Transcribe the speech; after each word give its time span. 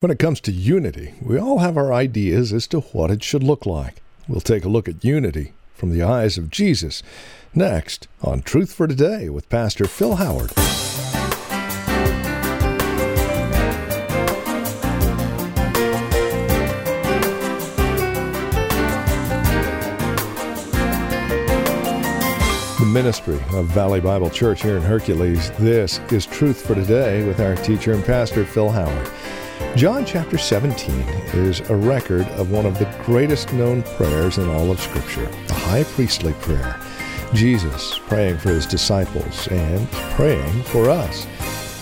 When 0.00 0.10
it 0.10 0.18
comes 0.18 0.40
to 0.40 0.50
unity, 0.50 1.12
we 1.20 1.38
all 1.38 1.58
have 1.58 1.76
our 1.76 1.92
ideas 1.92 2.54
as 2.54 2.66
to 2.68 2.80
what 2.80 3.10
it 3.10 3.22
should 3.22 3.42
look 3.42 3.66
like. 3.66 4.00
We'll 4.26 4.40
take 4.40 4.64
a 4.64 4.68
look 4.70 4.88
at 4.88 5.04
unity 5.04 5.52
from 5.74 5.90
the 5.90 6.02
eyes 6.02 6.38
of 6.38 6.50
Jesus 6.50 7.02
next 7.54 8.08
on 8.22 8.40
Truth 8.40 8.72
for 8.72 8.86
Today 8.86 9.28
with 9.28 9.50
Pastor 9.50 9.84
Phil 9.84 10.16
Howard. 10.16 10.52
The 22.78 22.86
ministry 22.86 23.38
of 23.52 23.66
Valley 23.66 24.00
Bible 24.00 24.30
Church 24.30 24.62
here 24.62 24.78
in 24.78 24.82
Hercules. 24.82 25.50
This 25.58 25.98
is 26.10 26.24
Truth 26.24 26.66
for 26.66 26.74
Today 26.74 27.22
with 27.24 27.38
our 27.38 27.54
teacher 27.56 27.92
and 27.92 28.02
pastor 28.02 28.46
Phil 28.46 28.70
Howard. 28.70 29.10
John 29.76 30.04
chapter 30.04 30.36
17 30.36 30.90
is 31.32 31.60
a 31.70 31.76
record 31.76 32.26
of 32.30 32.50
one 32.50 32.66
of 32.66 32.76
the 32.78 32.92
greatest 33.04 33.52
known 33.52 33.84
prayers 33.84 34.36
in 34.36 34.48
all 34.48 34.72
of 34.72 34.80
Scripture, 34.80 35.26
the 35.46 35.54
high 35.54 35.84
priestly 35.84 36.32
prayer. 36.34 36.78
Jesus 37.34 37.96
praying 38.00 38.38
for 38.38 38.48
his 38.50 38.66
disciples 38.66 39.46
and 39.46 39.88
praying 39.92 40.64
for 40.64 40.90
us. 40.90 41.24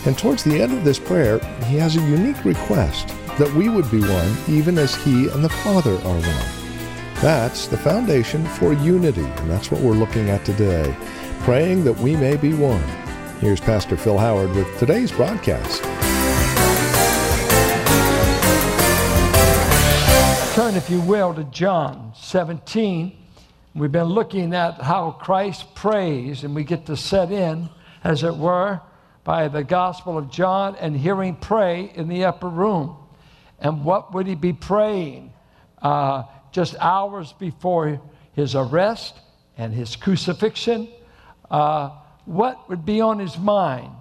And 0.06 0.18
towards 0.18 0.44
the 0.44 0.60
end 0.60 0.74
of 0.74 0.84
this 0.84 0.98
prayer, 0.98 1.38
he 1.64 1.76
has 1.76 1.96
a 1.96 2.02
unique 2.02 2.44
request 2.44 3.08
that 3.38 3.52
we 3.54 3.70
would 3.70 3.90
be 3.90 4.02
one 4.02 4.36
even 4.48 4.76
as 4.76 4.94
he 4.94 5.28
and 5.30 5.42
the 5.42 5.48
Father 5.48 5.94
are 5.94 6.20
one. 6.20 7.22
That's 7.22 7.68
the 7.68 7.78
foundation 7.78 8.44
for 8.44 8.74
unity, 8.74 9.24
and 9.24 9.50
that's 9.50 9.70
what 9.70 9.80
we're 9.80 9.92
looking 9.92 10.28
at 10.28 10.44
today, 10.44 10.94
praying 11.40 11.84
that 11.84 11.98
we 11.98 12.16
may 12.16 12.36
be 12.36 12.52
one. 12.52 12.84
Here's 13.40 13.60
Pastor 13.60 13.96
Phil 13.96 14.18
Howard 14.18 14.54
with 14.54 14.78
today's 14.78 15.10
broadcast. 15.10 15.82
Turn, 20.58 20.74
if 20.74 20.90
you 20.90 21.00
will, 21.00 21.32
to 21.32 21.44
John 21.44 22.12
17. 22.16 23.16
We've 23.76 23.92
been 23.92 24.08
looking 24.08 24.52
at 24.52 24.82
how 24.82 25.12
Christ 25.12 25.72
prays, 25.76 26.42
and 26.42 26.52
we 26.52 26.64
get 26.64 26.86
to 26.86 26.96
set 26.96 27.30
in, 27.30 27.68
as 28.02 28.24
it 28.24 28.34
were, 28.36 28.80
by 29.22 29.46
the 29.46 29.62
Gospel 29.62 30.18
of 30.18 30.32
John 30.32 30.74
and 30.80 30.96
hearing 30.96 31.36
pray 31.36 31.92
in 31.94 32.08
the 32.08 32.24
upper 32.24 32.48
room. 32.48 32.96
And 33.60 33.84
what 33.84 34.12
would 34.12 34.26
he 34.26 34.34
be 34.34 34.52
praying 34.52 35.32
uh, 35.80 36.24
just 36.50 36.74
hours 36.80 37.32
before 37.34 38.00
his 38.32 38.56
arrest 38.56 39.14
and 39.56 39.72
his 39.72 39.94
crucifixion? 39.94 40.88
Uh, 41.48 41.90
what 42.24 42.68
would 42.68 42.84
be 42.84 43.00
on 43.00 43.20
his 43.20 43.38
mind? 43.38 43.92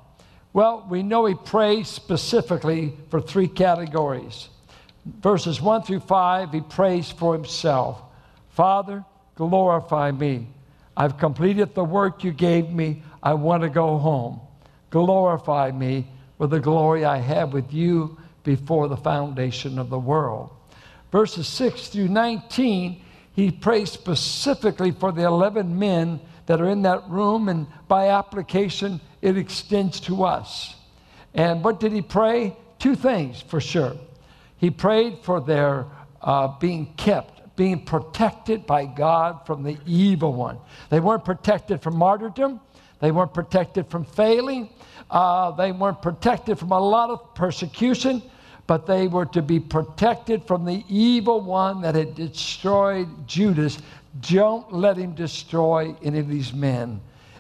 Well, 0.54 0.88
we 0.89 1.04
know 1.04 1.28
he 1.28 1.36
prays 1.36 1.88
specifically 1.88 2.98
for 3.12 3.22
three 3.22 3.48
categories 3.48 4.50
verses 5.22 5.62
1 5.62 5.84
through 5.84 6.02
5, 6.02 6.52
he 6.52 6.62
prays 6.62 7.12
for 7.12 7.34
himself 7.34 8.02
Father, 8.50 9.06
glorify 9.36 10.12
me. 10.12 10.48
I've 10.96 11.20
completed 11.20 11.76
the 11.76 11.84
work 11.84 12.24
you 12.24 12.32
gave 12.32 12.72
me. 12.72 13.04
I 13.22 13.36
want 13.36 13.62
to 13.62 13.70
go 13.70 14.00
home. 14.00 14.42
Glorify 14.90 15.72
me 15.72 16.08
with 16.40 16.50
the 16.50 16.60
glory 16.60 17.06
I 17.06 17.18
had 17.18 17.54
with 17.54 17.72
you 17.72 18.18
before 18.44 18.88
the 18.88 18.98
foundation 18.98 19.78
of 19.78 19.92
the 19.92 20.00
world. 20.00 20.50
Verses 21.12 21.48
6 21.48 21.90
through 21.90 22.08
19, 22.08 23.02
he 23.34 23.52
prays 23.52 23.92
specifically 23.92 24.90
for 24.90 25.12
the 25.12 25.24
11 25.24 25.78
men 25.78 26.20
that 26.48 26.62
are 26.62 26.70
in 26.70 26.82
that 26.82 27.08
room, 27.08 27.50
and 27.50 27.68
by 27.88 28.10
application, 28.10 29.00
it 29.22 29.38
extends 29.38 30.00
to 30.00 30.24
us. 30.24 30.76
And 31.34 31.64
what 31.64 31.80
did 31.80 31.92
he 31.92 32.02
pray? 32.02 32.56
Two 32.80 32.96
things 32.96 33.42
for 33.42 33.62
sure. 33.62 33.96
He 34.58 34.70
prayed 34.70 35.20
for 35.24 35.40
their 35.40 35.86
uh, 36.22 36.48
being 36.60 36.94
kept, 36.98 37.56
being 37.56 37.86
protected 37.86 38.66
by 38.66 38.86
God 38.86 39.46
from 39.46 39.64
the 39.64 39.78
evil 39.86 40.34
one. 40.34 40.58
They 40.90 41.00
weren't 41.00 41.26
protected 41.26 41.82
from 41.82 41.96
martyrdom, 41.98 42.60
they 43.00 43.12
weren't 43.12 43.34
protected 43.34 43.88
from 43.88 44.04
failing, 44.04 44.70
uh, 45.10 45.52
they 45.52 45.72
weren't 45.72 46.02
protected 46.02 46.58
from 46.58 46.72
a 46.72 46.80
lot 46.80 47.10
of 47.10 47.36
persecution, 47.36 48.22
but 48.66 48.86
they 48.86 49.08
were 49.08 49.26
to 49.28 49.42
be 49.42 49.60
protected 49.60 50.44
from 50.46 50.66
the 50.66 50.84
evil 50.90 51.40
one 51.40 51.82
that 51.82 51.96
had 51.96 52.16
destroyed 52.16 53.08
Judas. 53.28 53.78
Don't 54.22 54.73
let 54.73 54.98
him 54.98 55.14
destroy 55.14 55.96
any 56.04 56.20
of 56.20 56.28
these 56.28 56.54
men. 56.54 57.00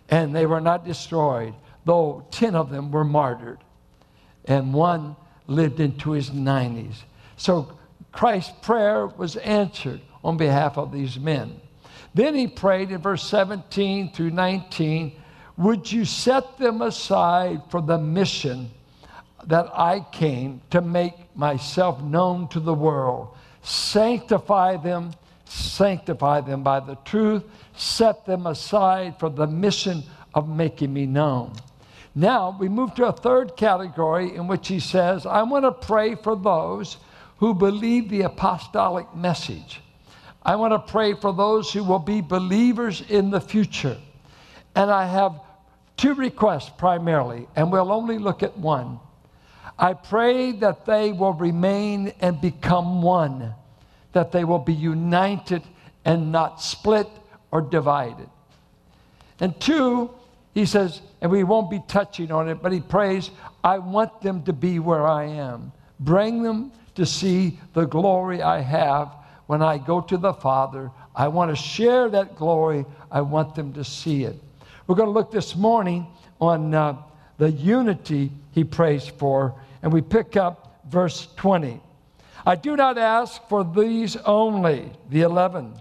And 0.09 0.33
they 0.33 0.45
were 0.45 0.61
not 0.61 0.85
destroyed, 0.85 1.53
though 1.83 2.25
10 2.31 2.55
of 2.55 2.69
them 2.69 2.91
were 2.91 3.03
martyred. 3.03 3.59
And 4.45 4.73
one 4.73 5.17
lived 5.47 5.79
into 5.79 6.11
his 6.11 6.29
90s. 6.29 7.03
So 7.37 7.77
Christ's 8.11 8.53
prayer 8.61 9.07
was 9.07 9.35
answered 9.37 10.01
on 10.23 10.37
behalf 10.37 10.77
of 10.77 10.91
these 10.91 11.19
men. 11.19 11.59
Then 12.13 12.35
he 12.35 12.47
prayed 12.47 12.91
in 12.91 12.99
verse 12.99 13.23
17 13.23 14.11
through 14.11 14.31
19 14.31 15.13
Would 15.57 15.91
you 15.91 16.05
set 16.05 16.57
them 16.57 16.81
aside 16.81 17.61
for 17.69 17.81
the 17.81 17.97
mission 17.97 18.71
that 19.45 19.69
I 19.73 20.05
came 20.11 20.61
to 20.71 20.81
make 20.81 21.13
myself 21.35 22.01
known 22.01 22.47
to 22.49 22.59
the 22.59 22.73
world? 22.73 23.35
Sanctify 23.61 24.77
them, 24.77 25.11
sanctify 25.45 26.41
them 26.41 26.63
by 26.63 26.79
the 26.79 26.95
truth, 27.05 27.43
set 27.75 28.25
them 28.25 28.47
aside 28.47 29.19
for 29.19 29.29
the 29.29 29.47
mission 29.47 30.03
of 30.33 30.49
making 30.49 30.93
me 30.93 31.05
known. 31.05 31.53
Now 32.17 32.57
we 32.59 32.67
move 32.67 32.95
to 32.95 33.05
a 33.05 33.11
third 33.11 33.55
category 33.55 34.35
in 34.35 34.47
which 34.47 34.67
he 34.67 34.79
says, 34.79 35.27
I 35.27 35.43
want 35.43 35.65
to 35.65 35.71
pray 35.71 36.15
for 36.15 36.35
those 36.35 36.97
who 37.37 37.53
believe 37.53 38.09
the 38.09 38.23
apostolic 38.23 39.15
message. 39.15 39.81
I 40.41 40.55
want 40.55 40.73
to 40.73 40.79
pray 40.79 41.13
for 41.13 41.31
those 41.31 41.71
who 41.71 41.83
will 41.83 41.99
be 41.99 42.21
believers 42.21 43.03
in 43.07 43.29
the 43.29 43.39
future. 43.39 43.99
And 44.73 44.89
I 44.89 45.05
have 45.05 45.39
two 45.95 46.15
requests 46.15 46.71
primarily, 46.75 47.47
and 47.55 47.71
we'll 47.71 47.91
only 47.91 48.17
look 48.17 48.41
at 48.41 48.57
one. 48.57 48.99
I 49.77 49.93
pray 49.93 50.53
that 50.53 50.87
they 50.87 51.11
will 51.11 51.33
remain 51.33 52.13
and 52.19 52.41
become 52.41 53.03
one, 53.03 53.53
that 54.13 54.31
they 54.31 54.43
will 54.43 54.57
be 54.57 54.73
united 54.73 55.61
and 56.03 56.31
not 56.31 56.63
split 56.63 57.09
or 57.51 57.61
divided. 57.61 58.27
And 59.39 59.59
two, 59.61 60.09
he 60.57 60.65
says, 60.65 61.01
and 61.21 61.29
we 61.29 61.43
won't 61.43 61.69
be 61.69 61.79
touching 61.87 62.31
on 62.31 62.49
it, 62.49 62.63
but 62.63 62.71
he 62.71 62.79
prays, 62.79 63.29
I 63.63 63.77
want 63.77 64.21
them 64.21 64.41
to 64.45 64.53
be 64.53 64.79
where 64.79 65.05
I 65.05 65.25
am. 65.25 65.71
Bring 65.99 66.41
them 66.41 66.71
to 66.95 67.05
see 67.05 67.59
the 67.73 67.85
glory 67.85 68.41
I 68.41 68.61
have 68.61 69.13
when 69.45 69.61
I 69.61 69.77
go 69.77 70.01
to 70.01 70.17
the 70.17 70.33
Father. 70.33 70.89
I 71.15 71.27
want 71.27 71.51
to 71.51 71.55
share 71.55 72.09
that 72.09 72.35
glory. 72.35 72.87
I 73.11 73.21
want 73.21 73.53
them 73.53 73.71
to 73.73 73.83
see 73.83 74.23
it. 74.23 74.35
We're 74.87 74.95
going 74.95 75.09
to 75.09 75.13
look 75.13 75.31
this 75.31 75.55
morning 75.55 76.07
on 76.41 76.73
uh, 76.73 77.03
the 77.37 77.51
unity 77.51 78.31
he 78.51 78.63
prays 78.63 79.07
for, 79.07 79.53
and 79.83 79.93
we 79.93 80.01
pick 80.01 80.37
up 80.37 80.81
verse 80.89 81.27
20. 81.35 81.79
I 82.47 82.55
do 82.55 82.75
not 82.75 82.97
ask 82.97 83.47
for 83.47 83.63
these 83.63 84.15
only, 84.15 84.91
the 85.11 85.21
11, 85.21 85.79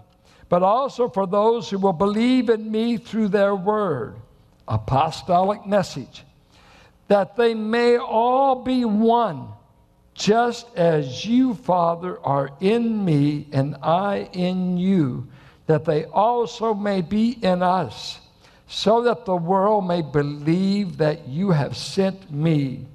but 0.49 0.61
also 0.61 1.09
for 1.09 1.25
those 1.25 1.67
who 1.67 1.79
will 1.79 1.93
believe 1.93 2.49
in 2.49 2.69
me 2.71 2.97
through 2.97 3.29
their 3.29 3.55
word, 3.55 4.17
apostolic 4.67 5.65
message, 5.65 6.23
that 7.07 7.35
they 7.35 7.53
may 7.53 7.97
all 7.97 8.63
be 8.63 8.85
one 8.85 9.49
just 10.13 10.67
as 10.75 11.25
you, 11.25 11.53
Father, 11.53 12.19
are 12.25 12.49
in 12.59 13.05
me 13.05 13.47
and 13.51 13.75
I 13.83 14.29
in 14.33 14.77
you, 14.77 15.27
that 15.67 15.85
they 15.85 16.05
also 16.05 16.73
may 16.73 17.01
be 17.01 17.37
in 17.41 17.61
us, 17.61 18.19
so 18.67 19.03
that 19.03 19.25
the 19.25 19.35
world 19.35 19.87
may 19.87 20.01
believe 20.01 20.97
that 20.97 21.27
you 21.27 21.51
have 21.51 21.77
sent 21.77 22.31
me. 22.31 22.87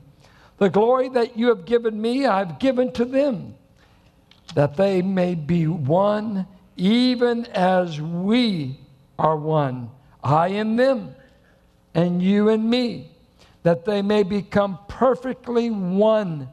The 0.58 0.68
glory 0.68 1.08
that 1.10 1.38
you 1.38 1.48
have 1.48 1.64
given 1.64 2.00
me, 2.00 2.26
I've 2.26 2.58
given 2.58 2.92
to 2.92 3.04
them, 3.04 3.54
that 4.54 4.76
they 4.76 5.00
may 5.00 5.34
be 5.36 5.68
one, 5.68 6.46
even 6.76 7.46
as 7.46 8.00
we 8.00 8.80
are 9.18 9.36
one, 9.36 9.90
I 10.24 10.48
in 10.48 10.76
them, 10.76 11.14
and 11.94 12.22
you 12.22 12.48
and 12.48 12.68
me, 12.68 13.10
that 13.62 13.84
they 13.84 14.02
may 14.02 14.22
become 14.22 14.78
perfectly 14.88 15.70
one 15.70 16.48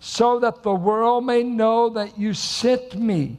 so 0.00 0.38
that 0.40 0.62
the 0.62 0.74
world 0.74 1.24
may 1.24 1.42
know 1.42 1.88
that 1.90 2.18
you 2.18 2.32
sent 2.32 2.94
me 2.94 3.36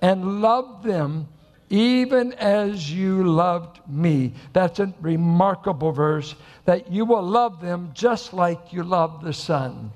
and 0.00 0.40
loved 0.40 0.84
them 0.84 1.28
even 1.68 2.32
as 2.34 2.92
you 2.92 3.24
loved 3.24 3.80
me. 3.88 4.32
That's 4.52 4.78
a 4.78 4.94
remarkable 5.00 5.92
verse 5.92 6.34
that 6.64 6.90
you 6.90 7.04
will 7.04 7.22
love 7.22 7.60
them 7.60 7.90
just 7.92 8.32
like 8.32 8.72
you 8.72 8.82
love 8.82 9.22
the 9.22 9.32
Son. 9.32 9.90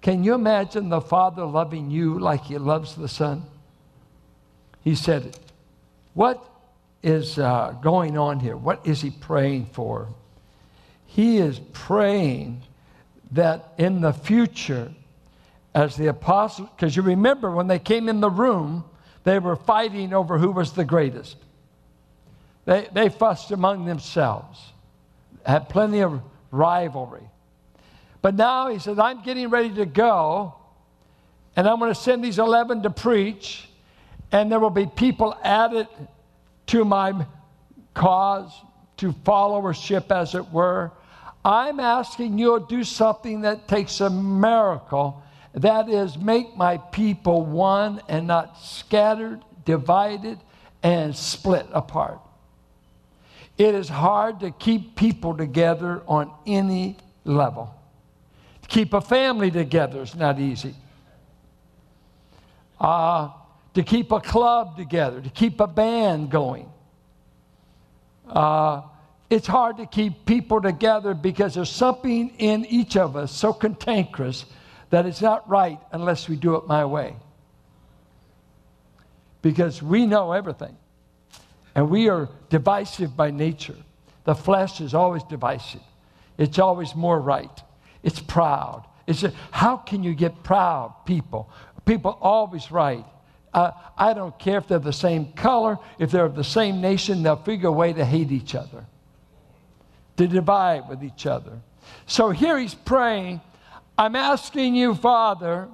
Can 0.00 0.24
you 0.24 0.34
imagine 0.34 0.88
the 0.88 1.00
Father 1.00 1.44
loving 1.44 1.90
you 1.90 2.18
like 2.18 2.44
he 2.44 2.58
loves 2.58 2.94
the 2.94 3.08
Son? 3.08 3.44
He 4.82 4.94
said, 4.94 5.38
What 6.14 6.44
is 7.02 7.38
uh, 7.38 7.74
going 7.82 8.16
on 8.16 8.40
here? 8.40 8.56
What 8.56 8.86
is 8.86 9.00
he 9.00 9.10
praying 9.10 9.66
for? 9.66 10.08
He 11.06 11.38
is 11.38 11.60
praying 11.72 12.62
that 13.32 13.72
in 13.78 14.00
the 14.00 14.12
future, 14.12 14.92
as 15.74 15.96
the 15.96 16.08
apostles, 16.08 16.68
because 16.76 16.94
you 16.94 17.02
remember 17.02 17.50
when 17.50 17.66
they 17.66 17.78
came 17.78 18.08
in 18.08 18.20
the 18.20 18.30
room, 18.30 18.84
they 19.24 19.38
were 19.38 19.56
fighting 19.56 20.12
over 20.12 20.38
who 20.38 20.52
was 20.52 20.72
the 20.72 20.84
greatest. 20.84 21.36
They, 22.64 22.88
they 22.92 23.08
fussed 23.08 23.50
among 23.50 23.86
themselves, 23.86 24.60
had 25.44 25.68
plenty 25.68 26.00
of 26.00 26.20
rivalry. 26.50 27.28
But 28.20 28.34
now 28.36 28.68
he 28.68 28.78
said, 28.78 28.98
I'm 28.98 29.22
getting 29.22 29.50
ready 29.50 29.74
to 29.74 29.86
go, 29.86 30.54
and 31.56 31.66
I'm 31.66 31.78
going 31.78 31.92
to 31.92 32.00
send 32.00 32.22
these 32.22 32.38
11 32.38 32.82
to 32.82 32.90
preach, 32.90 33.68
and 34.30 34.50
there 34.50 34.60
will 34.60 34.70
be 34.70 34.86
people 34.86 35.36
added 35.42 35.88
to 36.72 36.86
my 36.86 37.26
cause, 37.92 38.50
to 38.96 39.12
followership, 39.12 40.10
as 40.10 40.34
it 40.34 40.50
were. 40.50 40.90
I'm 41.44 41.78
asking 41.78 42.38
you 42.38 42.58
to 42.58 42.66
do 42.66 42.82
something 42.82 43.42
that 43.42 43.68
takes 43.68 44.00
a 44.00 44.08
miracle. 44.08 45.22
That 45.52 45.90
is, 45.90 46.16
make 46.16 46.56
my 46.56 46.78
people 46.78 47.44
one 47.44 48.00
and 48.08 48.26
not 48.26 48.58
scattered, 48.58 49.42
divided, 49.66 50.38
and 50.82 51.14
split 51.14 51.66
apart. 51.74 52.20
It 53.58 53.74
is 53.74 53.90
hard 53.90 54.40
to 54.40 54.50
keep 54.50 54.96
people 54.96 55.36
together 55.36 56.02
on 56.08 56.32
any 56.46 56.96
level. 57.24 57.74
To 58.62 58.68
keep 58.68 58.94
a 58.94 59.02
family 59.02 59.50
together 59.50 60.00
is 60.00 60.14
not 60.14 60.40
easy. 60.40 60.74
Uh, 62.80 63.28
to 63.74 63.82
keep 63.82 64.12
a 64.12 64.20
club 64.20 64.76
together, 64.76 65.20
to 65.20 65.30
keep 65.30 65.60
a 65.60 65.66
band 65.66 66.30
going. 66.30 66.70
Uh, 68.28 68.82
it's 69.30 69.46
hard 69.46 69.78
to 69.78 69.86
keep 69.86 70.26
people 70.26 70.60
together 70.60 71.14
because 71.14 71.54
there's 71.54 71.70
something 71.70 72.34
in 72.38 72.66
each 72.66 72.96
of 72.96 73.16
us 73.16 73.32
so 73.32 73.52
cantankerous 73.52 74.44
that 74.90 75.06
it's 75.06 75.22
not 75.22 75.48
right 75.48 75.78
unless 75.92 76.28
we 76.28 76.36
do 76.36 76.56
it 76.56 76.66
my 76.66 76.84
way. 76.84 77.16
Because 79.40 79.82
we 79.82 80.06
know 80.06 80.32
everything. 80.32 80.76
And 81.74 81.88
we 81.88 82.10
are 82.10 82.28
divisive 82.50 83.16
by 83.16 83.30
nature. 83.30 83.76
The 84.24 84.34
flesh 84.34 84.80
is 84.80 84.92
always 84.92 85.22
divisive, 85.24 85.80
it's 86.36 86.58
always 86.58 86.94
more 86.94 87.20
right. 87.20 87.62
It's 88.02 88.20
proud. 88.20 88.84
It's 89.06 89.22
a, 89.22 89.32
how 89.50 89.76
can 89.76 90.02
you 90.02 90.14
get 90.14 90.42
proud 90.42 90.94
people? 91.06 91.50
People 91.84 92.18
always 92.20 92.70
right. 92.70 93.04
Uh, 93.54 93.72
I 93.98 94.14
don't 94.14 94.38
care 94.38 94.58
if 94.58 94.66
they're 94.66 94.78
the 94.78 94.92
same 94.92 95.32
color, 95.32 95.78
if 95.98 96.10
they're 96.10 96.24
of 96.24 96.34
the 96.34 96.44
same 96.44 96.80
nation, 96.80 97.22
they'll 97.22 97.36
figure 97.36 97.68
a 97.68 97.72
way 97.72 97.92
to 97.92 98.04
hate 98.04 98.32
each 98.32 98.54
other, 98.54 98.86
to 100.16 100.26
divide 100.26 100.88
with 100.88 101.04
each 101.04 101.26
other. 101.26 101.60
So 102.06 102.30
here 102.30 102.58
he's 102.58 102.74
praying, 102.74 103.40
I'm 103.98 104.16
asking 104.16 104.74
you, 104.74 104.94
Father, 104.94 105.68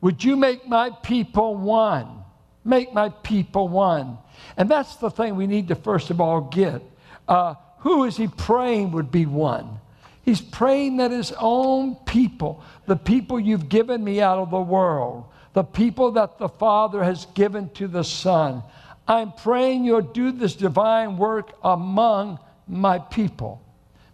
would 0.00 0.22
you 0.22 0.36
make 0.36 0.68
my 0.68 0.90
people 1.02 1.56
one? 1.56 2.24
Make 2.64 2.92
my 2.92 3.08
people 3.08 3.68
one. 3.68 4.18
And 4.56 4.68
that's 4.68 4.96
the 4.96 5.10
thing 5.10 5.34
we 5.36 5.46
need 5.46 5.68
to 5.68 5.74
first 5.74 6.10
of 6.10 6.20
all 6.20 6.42
get. 6.42 6.82
Uh, 7.26 7.54
who 7.78 8.04
is 8.04 8.16
he 8.16 8.28
praying 8.28 8.92
would 8.92 9.10
be 9.10 9.24
one? 9.26 9.80
He's 10.24 10.40
praying 10.40 10.98
that 10.98 11.10
his 11.10 11.32
own 11.38 11.94
people, 12.04 12.62
the 12.86 12.96
people 12.96 13.40
you've 13.40 13.68
given 13.68 14.04
me 14.04 14.20
out 14.20 14.38
of 14.38 14.50
the 14.50 14.60
world, 14.60 15.24
the 15.58 15.64
people 15.64 16.12
that 16.12 16.38
the 16.38 16.48
Father 16.48 17.02
has 17.02 17.26
given 17.34 17.68
to 17.70 17.88
the 17.88 18.04
Son, 18.04 18.62
I'm 19.08 19.32
praying 19.32 19.84
you'll 19.84 20.02
do 20.02 20.30
this 20.30 20.54
divine 20.54 21.16
work 21.16 21.50
among 21.64 22.38
my 22.68 23.00
people. 23.00 23.60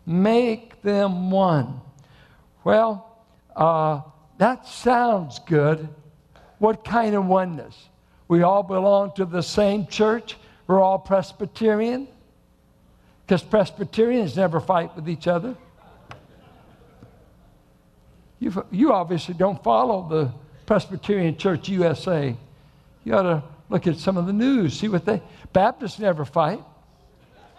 Make 0.07 0.81
them 0.81 1.31
one. 1.31 1.83
Well, 2.65 3.21
uh, 3.55 4.01
that 4.39 4.67
sounds 4.67 5.39
good. 5.41 5.87
What 6.61 6.83
kind 6.83 7.15
of 7.15 7.27
oneness? 7.27 7.91
We 8.27 8.43
all 8.43 8.63
belong 8.63 9.13
to 9.17 9.27
the 9.27 9.43
same 9.43 9.87
church. 9.87 10.39
We're 10.67 10.81
all 10.81 10.99
Presbyterian. 10.99 12.09
Because 13.27 13.43
Presbyterians 13.43 14.35
never 14.35 14.61
fight 14.61 14.97
with 14.97 15.11
each 15.11 15.27
other. 15.27 15.55
you 18.39 18.65
you 18.71 18.95
obviously 18.95 19.35
don't 19.35 19.63
follow 19.63 20.09
the 20.09 20.44
Presbyterian 20.67 21.37
Church 21.37 21.69
USA. 21.69 22.37
You 23.05 23.15
ought 23.15 23.23
to 23.23 23.43
look 23.69 23.87
at 23.87 23.97
some 23.97 24.17
of 24.17 24.27
the 24.27 24.33
news, 24.33 24.79
see 24.79 24.89
what 24.89 25.05
they. 25.05 25.23
Baptists 25.53 25.99
never 25.99 26.25
fight. 26.25 26.61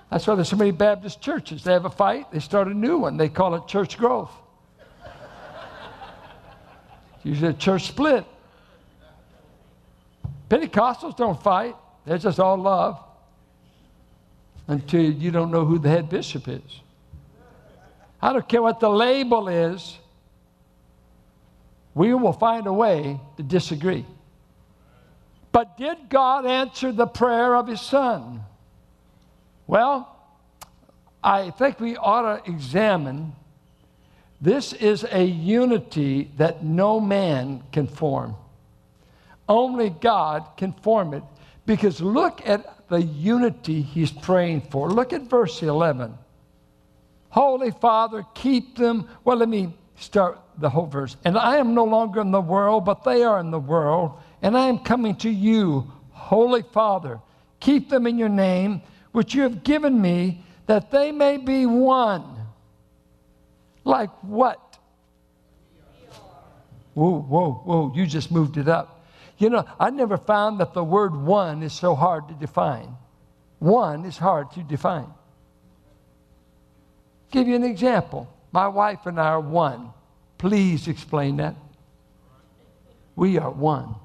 That's 0.10 0.26
why 0.28 0.36
there's 0.36 0.50
so 0.50 0.56
many 0.56 0.72
Baptist 0.72 1.22
churches. 1.22 1.64
They 1.64 1.74
have 1.74 1.86
a 1.86 1.90
fight, 1.90 2.32
they 2.32 2.40
start 2.40 2.68
a 2.68 2.74
new 2.74 2.98
one. 2.98 3.18
They 3.18 3.30
call 3.30 3.56
it 3.56 3.68
church 3.68 3.98
growth. 3.98 4.32
usually 7.24 7.52
a 7.52 7.54
church 7.54 7.88
split. 7.88 8.26
Pentecostals 10.50 11.18
don't 11.18 11.42
fight, 11.42 11.76
they're 12.06 12.20
just 12.20 12.40
all 12.40 12.58
love 12.58 13.02
until 14.68 15.02
you 15.02 15.32
don't 15.32 15.52
know 15.52 15.66
who 15.66 15.80
the 15.80 15.90
head 15.90 16.10
bishop 16.10 16.48
is. 16.48 16.62
I 18.22 18.34
don't 18.34 18.48
care 18.48 18.62
what 18.62 18.80
the 18.80 18.90
label 18.90 19.48
is, 19.48 19.98
we 21.96 22.14
will 22.14 22.34
find 22.34 22.68
a 22.68 22.74
way 22.74 23.20
to 23.38 23.44
disagree. 23.44 24.06
But 25.52 25.78
did 25.78 26.10
God 26.10 26.46
answer 26.46 26.92
the 26.92 27.08
prayer 27.08 27.56
of 27.56 27.68
his 27.68 27.80
son? 27.80 28.44
Well, 29.66 30.12
I 31.24 31.50
think 31.52 31.80
we 31.80 31.96
ought 31.96 32.44
to 32.44 32.52
examine 32.52 33.34
this 34.42 34.74
is 34.74 35.06
a 35.10 35.24
unity 35.24 36.30
that 36.38 36.64
no 36.64 37.00
man 37.00 37.64
can 37.72 37.88
form. 37.88 38.36
Only 39.48 39.90
God 39.90 40.46
can 40.58 40.74
form 40.74 41.14
it. 41.14 41.24
Because 41.66 42.02
look 42.02 42.48
at 42.48 42.88
the 42.90 43.02
unity 43.02 43.82
he's 43.82 44.12
praying 44.12 44.62
for. 44.70 44.90
Look 44.90 45.14
at 45.14 45.24
verse 45.24 45.64
11. 45.64 46.16
Holy 47.30 47.72
Father, 47.72 48.26
keep 48.34 48.76
them. 48.78 49.08
Well, 49.24 49.38
let 49.38 49.50
me 49.50 49.74
start 49.98 50.40
the 50.58 50.70
whole 50.70 50.88
verse. 50.88 51.18
And 51.26 51.38
I 51.38 51.58
am 51.58 51.74
no 51.74 51.84
longer 51.84 52.22
in 52.22 52.32
the 52.32 52.42
world, 52.42 52.86
but 52.86 53.04
they 53.04 53.24
are 53.24 53.40
in 53.40 53.52
the 53.52 53.60
world. 53.60 54.20
And 54.42 54.58
I 54.58 54.68
am 54.68 54.80
coming 54.80 55.16
to 55.18 55.30
you, 55.30 55.92
Holy 56.12 56.62
Father. 56.62 57.20
Keep 57.60 57.90
them 57.90 58.08
in 58.08 58.18
your 58.18 58.30
name, 58.30 58.82
which 59.12 59.34
you 59.34 59.44
have 59.44 59.64
given 59.64 60.02
me, 60.02 60.44
that 60.68 60.92
they 60.92 61.12
may 61.12 61.38
be 61.38 61.66
one. 61.66 62.24
Like 63.84 64.12
what? 64.22 64.78
Whoa, 66.94 67.20
whoa, 67.22 67.52
whoa, 67.52 67.92
you 67.94 68.06
just 68.06 68.32
moved 68.32 68.58
it 68.58 68.68
up. 68.68 69.06
You 69.38 69.50
know, 69.50 69.66
I 69.80 69.90
never 69.90 70.18
found 70.18 70.60
that 70.62 70.74
the 70.74 70.84
word 70.84 71.14
one 71.14 71.62
is 71.62 71.74
so 71.74 71.94
hard 71.94 72.30
to 72.30 72.34
define. 72.34 72.96
One 73.60 74.06
is 74.06 74.18
hard 74.18 74.52
to 74.52 74.64
define. 74.64 75.14
Give 77.32 77.48
you 77.48 77.56
an 77.56 77.64
example. 77.64 78.34
My 78.54 78.70
wife 78.70 79.06
and 79.06 79.20
I 79.20 79.28
are 79.28 79.42
one. 79.42 79.92
Please 80.38 80.88
explain 80.88 81.38
that. 81.38 81.56
We 83.16 83.38
are 83.38 83.50
one. 83.50 83.96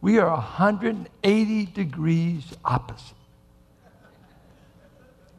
We 0.00 0.18
are 0.18 0.30
180 0.30 1.66
degrees 1.66 2.44
opposite. 2.64 3.16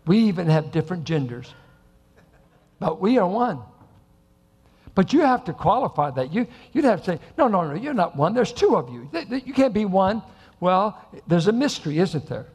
We 0.06 0.20
even 0.20 0.48
have 0.48 0.72
different 0.72 1.04
genders. 1.04 1.54
But 2.80 3.00
we 3.00 3.18
are 3.18 3.28
one. 3.28 3.60
But 4.96 5.14
you 5.14 5.22
have 5.22 5.46
to 5.46 5.54
qualify 5.54 6.12
that. 6.12 6.34
You, 6.34 6.48
you'd 6.74 6.86
have 6.86 7.04
to 7.04 7.06
say, 7.14 7.20
no, 7.38 7.48
no, 7.48 7.68
no, 7.68 7.76
you're 7.76 7.94
not 7.94 8.16
one. 8.16 8.34
There's 8.34 8.52
two 8.52 8.76
of 8.76 8.90
you. 8.90 9.10
You 9.30 9.54
can't 9.54 9.74
be 9.74 9.86
one. 9.86 10.24
Well, 10.60 11.00
there's 11.28 11.48
a 11.48 11.52
mystery, 11.52 12.00
isn't 12.00 12.28
there? 12.28 12.48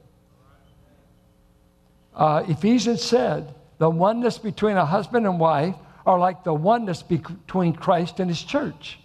Uh, 2.14 2.44
Ephesians 2.48 3.02
said 3.02 3.54
the 3.78 3.88
oneness 3.88 4.38
between 4.38 4.76
a 4.76 4.84
husband 4.84 5.26
and 5.26 5.38
wife 5.38 5.76
are 6.06 6.18
like 6.18 6.44
the 6.44 6.54
oneness 6.54 7.02
between 7.02 7.74
Christ 7.74 8.20
and 8.20 8.28
his 8.28 8.42
church. 8.42 8.98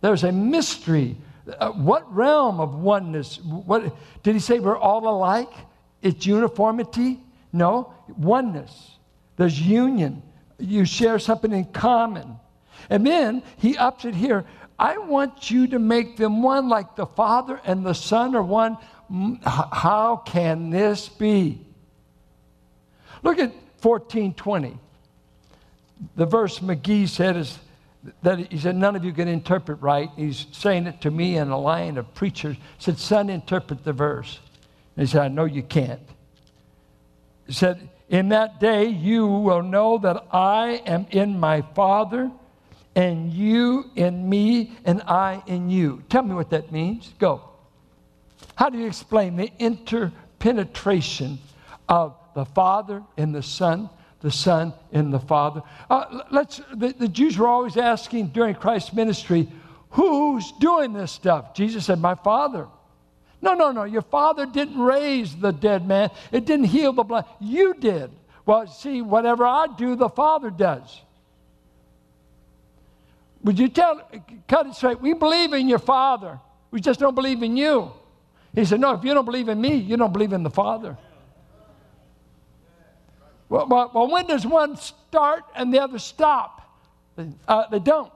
There's 0.00 0.24
a 0.24 0.32
mystery. 0.32 1.16
Uh, 1.58 1.72
what 1.72 2.12
realm 2.14 2.60
of 2.60 2.74
oneness? 2.74 3.40
What, 3.42 3.96
did 4.22 4.34
he 4.34 4.40
say 4.40 4.60
we're 4.60 4.76
all 4.76 5.08
alike? 5.08 5.52
It's 6.02 6.26
uniformity? 6.26 7.20
No, 7.52 7.92
oneness. 8.16 8.92
There's 9.36 9.60
union. 9.60 10.22
You 10.58 10.84
share 10.84 11.18
something 11.18 11.52
in 11.52 11.64
common. 11.66 12.36
And 12.90 13.06
then 13.06 13.42
he 13.56 13.76
ups 13.76 14.04
it 14.04 14.14
here. 14.14 14.44
I 14.78 14.98
want 14.98 15.50
you 15.50 15.68
to 15.68 15.78
make 15.78 16.16
them 16.16 16.42
one 16.42 16.68
like 16.68 16.96
the 16.96 17.06
Father 17.06 17.60
and 17.64 17.84
the 17.84 17.94
Son 17.94 18.34
are 18.34 18.42
one. 18.42 18.76
How 19.44 20.22
can 20.24 20.70
this 20.70 21.08
be? 21.08 21.60
Look 23.22 23.38
at 23.38 23.52
1420. 23.80 24.78
The 26.16 26.26
verse 26.26 26.58
McGee 26.58 27.08
said 27.08 27.36
is 27.36 27.58
that 28.22 28.38
he 28.38 28.58
said, 28.58 28.76
None 28.76 28.96
of 28.96 29.04
you 29.04 29.12
can 29.12 29.28
interpret 29.28 29.80
right. 29.80 30.10
He's 30.16 30.46
saying 30.52 30.86
it 30.86 31.00
to 31.02 31.10
me 31.10 31.36
and 31.36 31.50
a 31.50 31.56
line 31.56 31.96
of 31.96 32.12
preachers. 32.14 32.56
He 32.56 32.62
said, 32.78 32.98
Son, 32.98 33.30
interpret 33.30 33.84
the 33.84 33.92
verse. 33.92 34.40
And 34.96 35.06
he 35.06 35.12
said, 35.12 35.22
I 35.22 35.28
know 35.28 35.44
you 35.44 35.62
can't. 35.62 36.00
He 37.46 37.52
said, 37.52 37.88
In 38.08 38.28
that 38.30 38.60
day 38.60 38.86
you 38.86 39.26
will 39.26 39.62
know 39.62 39.98
that 39.98 40.26
I 40.32 40.82
am 40.86 41.06
in 41.10 41.38
my 41.38 41.62
Father 41.74 42.30
and 42.96 43.32
you 43.32 43.90
in 43.96 44.28
me, 44.28 44.76
and 44.84 45.02
I 45.02 45.42
in 45.46 45.68
you. 45.68 46.02
Tell 46.08 46.22
me 46.22 46.34
what 46.34 46.50
that 46.50 46.70
means. 46.70 47.12
Go. 47.18 47.42
How 48.54 48.68
do 48.68 48.78
you 48.78 48.86
explain 48.86 49.36
the 49.36 49.50
interpenetration 49.58 51.38
of 51.88 52.14
the 52.34 52.44
Father 52.44 53.02
and 53.16 53.34
the 53.34 53.42
Son, 53.42 53.90
the 54.24 54.30
Son 54.30 54.72
and 54.90 55.12
the 55.12 55.20
Father? 55.20 55.62
Uh, 55.88 56.22
let's, 56.32 56.60
the, 56.74 56.94
the 56.98 57.06
Jews 57.06 57.38
were 57.38 57.46
always 57.46 57.76
asking 57.76 58.28
during 58.28 58.54
Christ's 58.54 58.94
ministry, 58.94 59.48
who's 59.90 60.50
doing 60.58 60.94
this 60.94 61.12
stuff? 61.12 61.54
Jesus 61.54 61.84
said, 61.84 62.00
My 62.00 62.16
Father. 62.16 62.66
No, 63.42 63.52
no, 63.52 63.72
no. 63.72 63.84
Your 63.84 64.00
father 64.00 64.46
didn't 64.46 64.80
raise 64.80 65.36
the 65.36 65.52
dead 65.52 65.86
man. 65.86 66.08
It 66.32 66.46
didn't 66.46 66.64
heal 66.64 66.94
the 66.94 67.04
blind. 67.04 67.26
You 67.40 67.74
did. 67.74 68.10
Well, 68.46 68.66
see, 68.66 69.02
whatever 69.02 69.44
I 69.44 69.66
do, 69.76 69.96
the 69.96 70.08
Father 70.08 70.48
does. 70.48 71.02
Would 73.42 73.58
you 73.58 73.68
tell, 73.68 74.00
cut 74.48 74.66
it 74.66 74.74
straight? 74.74 74.98
We 75.02 75.12
believe 75.12 75.52
in 75.52 75.68
your 75.68 75.78
Father. 75.78 76.40
We 76.70 76.80
just 76.80 76.98
don't 76.98 77.14
believe 77.14 77.42
in 77.42 77.54
you. 77.54 77.92
He 78.54 78.64
said, 78.64 78.80
No, 78.80 78.94
if 78.94 79.04
you 79.04 79.12
don't 79.12 79.26
believe 79.26 79.50
in 79.50 79.60
me, 79.60 79.74
you 79.74 79.98
don't 79.98 80.12
believe 80.12 80.32
in 80.32 80.42
the 80.42 80.50
Father. 80.50 80.96
Well, 83.48 83.66
well, 83.68 83.90
well 83.94 84.10
when 84.10 84.26
does 84.26 84.46
one 84.46 84.76
start 84.76 85.44
and 85.54 85.72
the 85.72 85.80
other 85.80 85.98
stop? 85.98 86.60
Uh, 87.46 87.64
they 87.70 87.78
don't. 87.78 88.12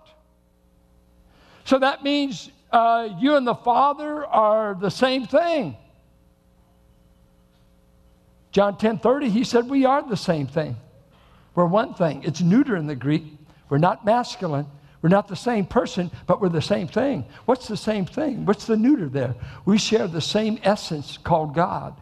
So 1.64 1.78
that 1.78 2.02
means 2.02 2.50
uh, 2.72 3.08
you 3.20 3.36
and 3.36 3.46
the 3.46 3.54
Father 3.54 4.24
are 4.26 4.74
the 4.74 4.90
same 4.90 5.26
thing. 5.26 5.76
John 8.52 8.78
10 8.78 8.98
30, 8.98 9.28
he 9.28 9.44
said, 9.44 9.68
We 9.68 9.84
are 9.84 10.02
the 10.02 10.16
same 10.16 10.46
thing. 10.46 10.76
We're 11.54 11.66
one 11.66 11.94
thing. 11.94 12.22
It's 12.24 12.40
neuter 12.40 12.76
in 12.76 12.86
the 12.86 12.96
Greek. 12.96 13.24
We're 13.68 13.78
not 13.78 14.04
masculine. 14.04 14.66
We're 15.00 15.10
not 15.10 15.28
the 15.28 15.36
same 15.36 15.64
person, 15.64 16.10
but 16.26 16.40
we're 16.40 16.48
the 16.48 16.62
same 16.62 16.88
thing. 16.88 17.24
What's 17.44 17.68
the 17.68 17.76
same 17.76 18.04
thing? 18.04 18.46
What's 18.46 18.66
the 18.66 18.76
neuter 18.76 19.08
there? 19.08 19.34
We 19.64 19.78
share 19.78 20.08
the 20.08 20.20
same 20.20 20.58
essence 20.62 21.18
called 21.18 21.54
God. 21.54 21.94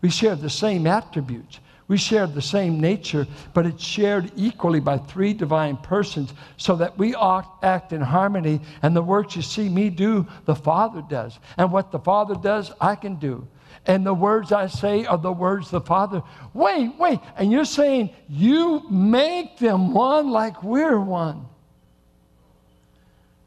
We 0.00 0.08
share 0.08 0.34
the 0.34 0.48
same 0.48 0.86
attributes. 0.86 1.60
We 1.88 1.96
share 1.96 2.26
the 2.26 2.42
same 2.42 2.80
nature, 2.80 3.28
but 3.54 3.64
it's 3.64 3.84
shared 3.84 4.32
equally 4.34 4.80
by 4.80 4.98
three 4.98 5.32
divine 5.32 5.76
persons 5.76 6.34
so 6.56 6.74
that 6.76 6.98
we 6.98 7.14
act 7.14 7.92
in 7.92 8.00
harmony. 8.00 8.60
And 8.82 8.96
the 8.96 9.02
works 9.02 9.36
you 9.36 9.42
see 9.42 9.68
me 9.68 9.90
do, 9.90 10.26
the 10.46 10.56
Father 10.56 11.02
does. 11.08 11.38
And 11.56 11.70
what 11.70 11.92
the 11.92 12.00
Father 12.00 12.34
does, 12.34 12.72
I 12.80 12.96
can 12.96 13.16
do. 13.16 13.46
And 13.86 14.04
the 14.04 14.14
words 14.14 14.50
I 14.50 14.66
say 14.66 15.04
are 15.06 15.18
the 15.18 15.30
words 15.30 15.70
the 15.70 15.80
Father. 15.80 16.24
Wait, 16.54 16.92
wait. 16.98 17.20
And 17.36 17.52
you're 17.52 17.64
saying 17.64 18.10
you 18.28 18.82
make 18.90 19.58
them 19.58 19.94
one 19.94 20.30
like 20.30 20.64
we're 20.64 20.98
one. 20.98 21.46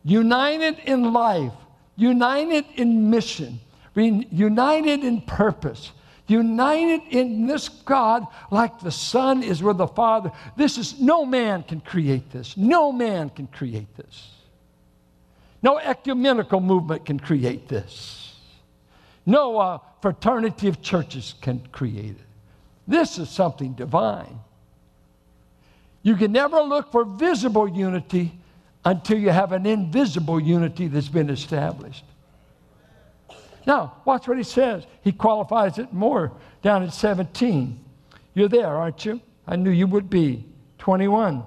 United 0.06 0.80
in 0.86 1.12
life, 1.12 1.52
united 1.98 2.64
in 2.76 3.10
mission, 3.10 3.60
united 3.96 5.04
in 5.04 5.20
purpose 5.20 5.92
united 6.30 7.02
in 7.10 7.48
this 7.48 7.70
God 7.70 8.26
like 8.52 8.80
the 8.80 8.92
Son 8.92 9.44
is 9.44 9.64
with 9.64 9.78
the 9.78 9.88
Father. 9.88 10.32
This 10.56 10.78
is, 10.78 11.00
no 11.00 11.26
man 11.26 11.64
can 11.64 11.82
create 11.82 12.32
this. 12.32 12.56
No 12.58 12.92
man 12.92 13.30
can 13.30 13.48
create 13.48 13.96
this. 13.96 14.30
No 15.62 15.78
ecumenical 15.78 16.60
movement 16.62 17.06
can 17.06 17.20
create 17.20 17.68
this. 17.68 18.36
No 19.26 19.60
uh, 19.60 19.80
fraternity 20.02 20.68
of 20.68 20.82
churches 20.82 21.36
can 21.42 21.68
create 21.72 22.12
it. 22.12 22.28
This 22.88 23.20
is 23.20 23.30
something 23.30 23.74
divine. 23.74 24.40
You 26.02 26.16
can 26.16 26.32
never 26.32 26.62
look 26.62 26.92
for 26.92 27.04
visible 27.04 27.68
unity 27.68 28.32
until 28.86 29.20
you 29.20 29.30
have 29.30 29.52
an 29.52 29.66
invisible 29.66 30.40
unity 30.40 30.88
that's 30.88 31.10
been 31.10 31.30
established. 31.30 32.06
Now, 33.70 33.98
watch 34.04 34.28
what 34.28 34.36
he 34.36 34.44
says. 34.44 34.88
He 35.04 35.12
qualifies 35.12 35.78
it 35.78 35.94
more 35.94 36.32
down 36.64 36.82
at 36.82 36.92
17. 36.92 37.80
You're 38.34 38.48
there, 38.48 38.66
aren't 38.66 39.06
you? 39.06 39.22
I 39.46 39.58
knew 39.58 39.70
you 39.70 39.86
would 39.86 40.10
be. 40.10 40.44
21. 40.80 41.44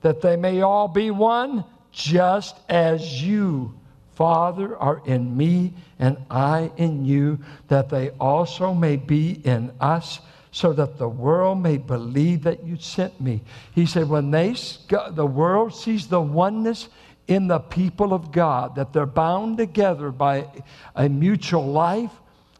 That 0.00 0.22
they 0.22 0.36
may 0.36 0.62
all 0.62 0.88
be 0.88 1.10
one, 1.10 1.66
just 1.90 2.56
as 2.70 3.22
you, 3.22 3.78
Father, 4.14 4.78
are 4.78 5.02
in 5.04 5.36
me 5.36 5.74
and 5.98 6.16
I 6.30 6.72
in 6.78 7.04
you, 7.04 7.38
that 7.68 7.90
they 7.90 8.08
also 8.18 8.72
may 8.72 8.96
be 8.96 9.32
in 9.44 9.72
us, 9.78 10.20
so 10.52 10.72
that 10.72 10.96
the 10.96 11.08
world 11.08 11.62
may 11.62 11.76
believe 11.76 12.44
that 12.44 12.64
you 12.64 12.78
sent 12.78 13.20
me. 13.20 13.42
He 13.74 13.84
said, 13.84 14.08
when 14.08 14.30
they, 14.30 14.54
the 15.10 15.26
world 15.26 15.74
sees 15.74 16.06
the 16.06 16.22
oneness 16.22 16.88
in 17.28 17.46
the 17.46 17.58
people 17.58 18.12
of 18.12 18.32
God, 18.32 18.74
that 18.76 18.92
they're 18.92 19.06
bound 19.06 19.58
together 19.58 20.10
by 20.10 20.46
a 20.94 21.08
mutual 21.08 21.66
life, 21.66 22.10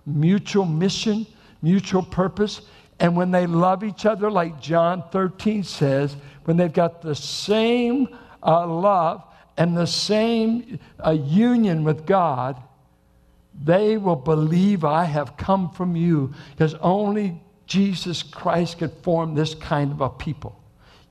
mutual 0.07 0.65
mission, 0.65 1.27
mutual 1.63 2.03
purpose. 2.03 2.63
And 3.01 3.17
when 3.17 3.31
they 3.31 3.47
love 3.47 3.83
each 3.83 4.07
other, 4.07 4.31
like 4.31 4.61
John 4.61 5.05
13 5.11 5.65
says, 5.65 6.17
when 6.45 6.57
they've 6.57 6.73
got 6.73 7.03
the 7.03 7.15
same 7.15 8.09
uh, 8.43 8.67
love 8.67 9.25
and 9.57 9.77
the 9.77 9.87
same 9.87 10.79
uh, 11.05 11.11
union 11.11 11.85
with 11.85 12.07
God, 12.07 12.63
they 13.65 13.97
will 13.97 14.17
believe 14.17 14.85
I 14.85 15.05
have 15.05 15.37
come 15.37 15.71
from 15.71 15.95
you 15.95 16.33
because 16.53 16.75
only 16.75 17.41
Jesus 17.67 18.23
Christ 18.23 18.79
could 18.79 18.93
form 19.03 19.35
this 19.35 19.55
kind 19.55 19.93
of 19.93 20.01
a 20.01 20.09
people, 20.09 20.59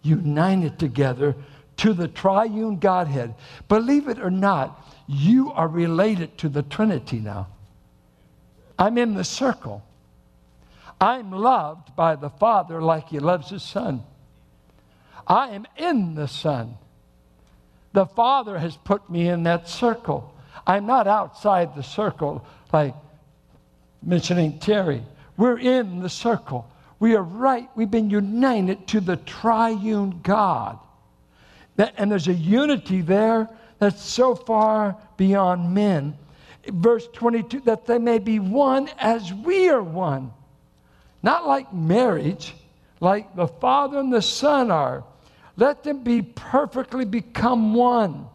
united 0.01 0.79
together 0.79 1.35
to 1.81 1.93
the 1.93 2.07
triune 2.07 2.77
Godhead. 2.77 3.33
Believe 3.67 4.07
it 4.07 4.19
or 4.19 4.29
not, 4.29 4.87
you 5.07 5.51
are 5.51 5.67
related 5.67 6.37
to 6.37 6.47
the 6.47 6.61
Trinity 6.61 7.17
now. 7.17 7.47
I'm 8.77 8.99
in 8.99 9.15
the 9.15 9.23
circle. 9.23 9.83
I'm 10.99 11.31
loved 11.31 11.95
by 11.95 12.15
the 12.15 12.29
Father 12.29 12.83
like 12.83 13.09
He 13.09 13.17
loves 13.17 13.49
His 13.49 13.63
Son. 13.63 14.03
I 15.25 15.49
am 15.49 15.65
in 15.75 16.13
the 16.13 16.27
Son. 16.27 16.75
The 17.93 18.05
Father 18.05 18.59
has 18.59 18.77
put 18.77 19.09
me 19.09 19.27
in 19.27 19.41
that 19.43 19.67
circle. 19.67 20.35
I'm 20.67 20.85
not 20.85 21.07
outside 21.07 21.75
the 21.75 21.81
circle 21.81 22.45
like 22.71 22.93
mentioning 24.03 24.59
Terry. 24.59 25.01
We're 25.35 25.57
in 25.57 25.99
the 26.01 26.09
circle. 26.09 26.69
We 26.99 27.15
are 27.15 27.23
right. 27.23 27.67
We've 27.75 27.89
been 27.89 28.11
united 28.11 28.85
to 28.89 28.99
the 28.99 29.17
triune 29.17 30.19
God. 30.21 30.77
That, 31.81 31.95
and 31.97 32.11
there's 32.11 32.27
a 32.27 32.33
unity 32.33 33.01
there 33.01 33.49
that's 33.79 34.03
so 34.03 34.35
far 34.35 34.95
beyond 35.17 35.73
men. 35.73 36.15
Verse 36.67 37.07
22 37.11 37.61
that 37.61 37.87
they 37.87 37.97
may 37.97 38.19
be 38.19 38.37
one 38.37 38.87
as 38.99 39.33
we 39.33 39.67
are 39.67 39.81
one. 39.81 40.31
Not 41.23 41.47
like 41.47 41.73
marriage, 41.73 42.53
like 42.99 43.35
the 43.35 43.47
Father 43.47 43.97
and 43.97 44.13
the 44.13 44.21
Son 44.21 44.69
are. 44.69 45.03
Let 45.57 45.83
them 45.83 46.03
be 46.03 46.21
perfectly 46.21 47.03
become 47.03 47.73
one. 47.73 48.27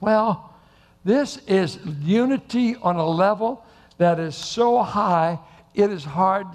Well, 0.00 0.56
this 1.04 1.36
is 1.46 1.78
unity 2.02 2.74
on 2.74 2.96
a 2.96 3.06
level 3.06 3.64
that 3.98 4.18
is 4.18 4.34
so 4.34 4.82
high, 4.82 5.38
it 5.72 5.88
is 5.88 6.02
hard. 6.02 6.48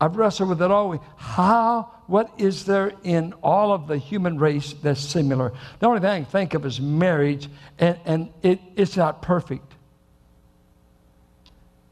I've 0.00 0.16
wrestled 0.16 0.50
with 0.50 0.62
it 0.62 0.70
always. 0.70 1.00
How 1.16 1.90
what 2.06 2.32
is 2.38 2.64
there 2.64 2.92
in 3.02 3.34
all 3.42 3.72
of 3.72 3.86
the 3.86 3.98
human 3.98 4.38
race 4.38 4.74
that's 4.82 5.00
similar? 5.00 5.52
The 5.80 5.86
only 5.86 6.00
thing 6.00 6.10
I 6.10 6.16
can 6.18 6.24
think 6.24 6.54
of 6.54 6.64
is 6.64 6.80
marriage, 6.80 7.48
and, 7.78 7.98
and 8.04 8.28
it, 8.42 8.60
it's 8.76 8.96
not 8.96 9.22
perfect. 9.22 9.74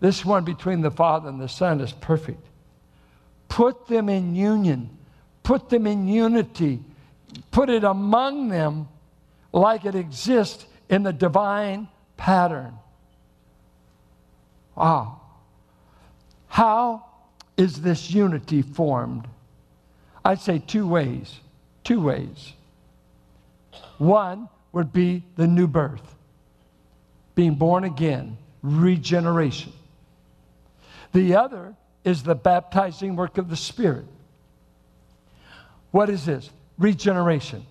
This 0.01 0.25
one 0.25 0.45
between 0.45 0.83
the 0.83 0.91
Father 0.91 1.29
and 1.29 1.41
the 1.41 1.49
Son 1.49 1.81
is 1.81 1.93
perfect. 1.93 2.47
Put 3.49 3.89
them 3.89 4.09
in 4.09 4.35
union, 4.35 4.97
put 5.43 5.69
them 5.69 5.87
in 5.87 6.07
unity, 6.07 6.81
put 7.51 7.69
it 7.69 7.85
among 7.85 8.49
them 8.49 8.89
like 9.53 9.85
it 9.85 9.95
exists 9.95 10.67
in 10.89 11.03
the 11.03 11.13
divine 11.13 11.89
pattern. 12.17 12.75
Wow. 14.75 15.21
How 16.49 17.06
is 17.57 17.81
this 17.81 18.11
unity 18.11 18.63
formed? 18.63 19.27
I'd 20.25 20.41
say 20.41 20.59
two 20.59 20.87
ways. 20.87 21.41
Two 21.85 22.01
ways. 22.01 22.53
One 23.99 24.49
would 24.73 24.93
be 24.93 25.23
the 25.37 25.47
new 25.47 25.67
birth, 25.67 26.15
being 27.35 27.55
born 27.55 27.85
again, 27.85 28.37
regeneration. 28.63 29.73
The 31.13 31.37
other 31.37 31.75
is 32.05 32.23
the 32.23 32.35
baptizing 32.35 33.17
work 33.17 33.39
of 33.39 33.49
the 33.49 33.57
Spirit. 33.57 34.05
What 35.93 36.11
is 36.11 36.27
this? 36.27 36.51
Regeneration. 36.77 37.65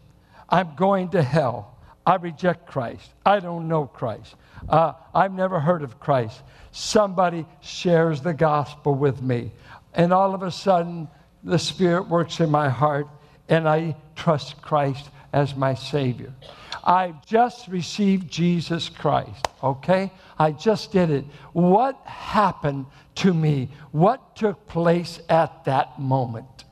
I'm 0.50 0.76
going 0.76 1.10
to 1.10 1.22
hell. 1.22 1.78
I 2.06 2.16
reject 2.16 2.68
Christ. 2.68 3.12
I 3.26 3.40
don't 3.40 3.68
know 3.68 3.86
Christ. 3.86 4.36
Uh, 4.68 4.94
I've 5.14 5.34
never 5.34 5.60
heard 5.60 5.84
of 5.84 6.00
Christ. 6.00 6.42
Somebody 6.72 7.46
shares 7.62 8.22
the 8.22 8.34
gospel 8.34 8.96
with 8.96 9.22
me. 9.22 9.52
And 9.96 10.14
all 10.14 10.36
of 10.36 10.44
a 10.44 10.52
sudden, 10.52 11.08
the 11.44 11.58
Spirit 11.58 12.08
works 12.10 12.40
in 12.40 12.52
my 12.52 12.70
heart 12.70 13.08
and 13.50 13.68
I 13.68 13.96
trust 14.16 14.62
Christ 14.62 15.10
as 15.34 15.56
my 15.56 15.74
Savior. 15.74 16.34
I've 16.84 17.26
just 17.26 17.68
received 17.68 18.30
Jesus 18.30 18.90
Christ, 18.90 19.48
okay? 19.64 20.12
I 20.38 20.52
just 20.52 20.92
did 20.92 21.10
it. 21.10 21.26
What 21.54 21.96
happened 22.06 22.86
to 23.16 23.34
me? 23.34 23.70
What 23.92 24.36
took 24.36 24.68
place 24.68 25.20
at 25.30 25.66
that 25.66 26.00
moment? 26.00 26.66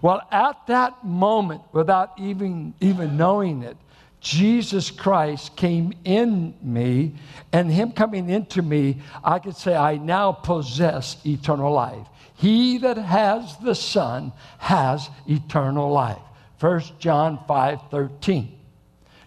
Well, 0.00 0.22
at 0.32 0.66
that 0.68 1.04
moment, 1.04 1.62
without 1.72 2.12
even, 2.18 2.74
even 2.80 3.16
knowing 3.16 3.62
it, 3.62 3.76
Jesus 4.20 4.90
Christ 4.90 5.56
came 5.56 5.92
in 6.04 6.54
me, 6.62 7.14
and 7.52 7.70
Him 7.70 7.90
coming 7.90 8.30
into 8.30 8.62
me, 8.62 9.02
I 9.22 9.40
could 9.40 9.56
say, 9.56 9.74
I 9.74 9.96
now 9.96 10.30
possess 10.32 11.16
eternal 11.26 11.72
life. 11.72 12.06
He 12.42 12.78
that 12.78 12.96
has 12.96 13.56
the 13.58 13.72
Son 13.72 14.32
has 14.58 15.08
eternal 15.28 15.92
life. 15.92 16.18
1 16.58 16.82
John 16.98 17.38
5 17.46 17.78
13. 17.88 18.58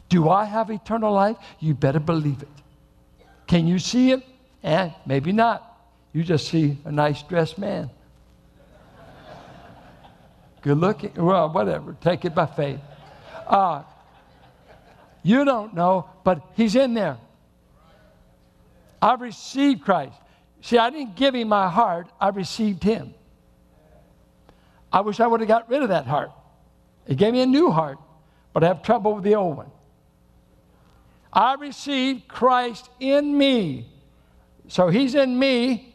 Do 0.10 0.28
I 0.28 0.44
have 0.44 0.70
eternal 0.70 1.14
life? 1.14 1.38
You 1.62 1.76
better 1.76 2.02
believe 2.02 2.42
it. 2.42 2.50
Can 3.48 3.68
you 3.68 3.80
see 3.80 4.12
it? 4.12 4.22
Eh, 4.66 4.90
maybe 5.06 5.32
not. 5.32 5.80
You 6.12 6.26
just 6.26 6.50
see 6.50 6.78
a 6.84 6.92
nice 6.92 7.24
dressed 7.24 7.58
man. 7.58 7.90
Good 10.62 10.78
looking, 10.78 11.14
well, 11.16 11.50
whatever. 11.50 11.96
Take 12.02 12.26
it 12.26 12.36
by 12.36 12.48
faith. 12.48 12.82
Uh, 13.48 13.84
you 15.24 15.46
don't 15.46 15.74
know, 15.74 16.10
but 16.26 16.42
he's 16.56 16.76
in 16.76 16.94
there. 16.94 17.18
I've 19.02 19.22
received 19.22 19.86
Christ. 19.86 20.20
See, 20.66 20.80
I 20.80 20.90
didn't 20.90 21.16
give 21.16 21.36
him 21.36 21.50
my 21.50 21.70
heart, 21.70 22.08
I 22.20 22.30
received 22.30 22.82
him. 22.82 23.14
I 24.92 25.02
wish 25.02 25.20
I 25.20 25.28
would 25.28 25.40
have 25.40 25.48
got 25.48 25.70
rid 25.70 25.84
of 25.84 25.90
that 25.90 26.08
heart. 26.08 26.32
He 27.06 27.14
gave 27.14 27.34
me 27.34 27.42
a 27.42 27.46
new 27.46 27.70
heart, 27.70 28.00
but 28.52 28.64
I 28.64 28.70
have 28.70 28.82
trouble 28.82 29.14
with 29.14 29.24
the 29.24 29.36
old 29.36 29.58
one. 29.58 29.70
I 31.32 31.54
received 31.54 32.28
Christ 32.28 32.90
in 33.00 33.38
me. 33.38 33.88
So 34.68 34.88
he's 34.88 35.14
in 35.14 35.38
me. 35.38 35.94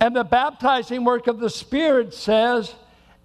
And 0.00 0.16
the 0.16 0.24
baptizing 0.24 1.04
work 1.04 1.26
of 1.26 1.38
the 1.38 1.50
Spirit 1.50 2.14
says, 2.14 2.74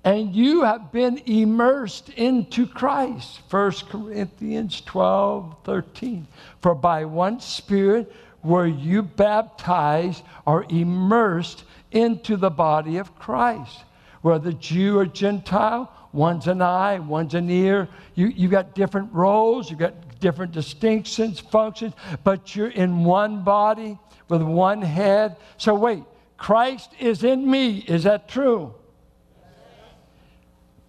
and 0.04 0.36
you 0.36 0.64
have 0.64 0.92
been 0.92 1.22
immersed 1.26 2.10
into 2.10 2.68
Christ. 2.68 3.40
1 3.50 3.72
Corinthians 3.90 4.82
12, 4.82 5.56
13. 5.64 6.28
For 6.60 6.76
by 6.76 7.06
one 7.06 7.40
Spirit 7.40 8.14
were 8.44 8.68
you 8.68 9.02
baptized 9.02 10.24
or 10.46 10.66
immersed 10.70 11.64
into 11.94 12.36
the 12.36 12.50
body 12.50 12.98
of 12.98 13.16
Christ. 13.18 13.84
Whether 14.22 14.52
Jew 14.52 14.98
or 14.98 15.06
Gentile, 15.06 15.92
one's 16.12 16.48
an 16.48 16.62
eye, 16.62 17.00
one's 17.00 17.34
an 17.34 17.50
ear. 17.50 17.88
You, 18.16 18.28
you 18.28 18.50
got 18.50 18.76
different 18.76 19.14
roles, 19.14 19.70
you 19.70 19.78
got 19.78 20.20
different 20.20 20.52
distinctions, 20.52 21.40
functions, 21.40 21.94
but 22.24 22.56
you're 22.56 22.70
in 22.70 23.04
one 23.04 23.44
body 23.44 23.98
with 24.30 24.42
one 24.42 24.82
head. 24.82 25.38
So, 25.58 25.76
wait, 25.76 26.04
Christ 26.38 26.92
is 27.00 27.24
in 27.24 27.50
me. 27.50 27.80
Is 27.80 28.04
that 28.04 28.28
true? 28.28 28.74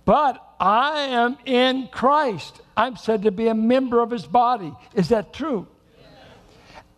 But 0.05 0.45
I 0.61 1.01
am 1.11 1.39
in 1.45 1.89
Christ. 1.89 2.61
I'm 2.77 2.97
said 2.97 3.23
to 3.23 3.31
be 3.31 3.49
a 3.49 3.55
member 3.55 4.01
of 4.01 4.11
his 4.11 4.27
body. 4.27 4.73
Is 4.95 5.09
that 5.09 5.33
true? 5.33 5.67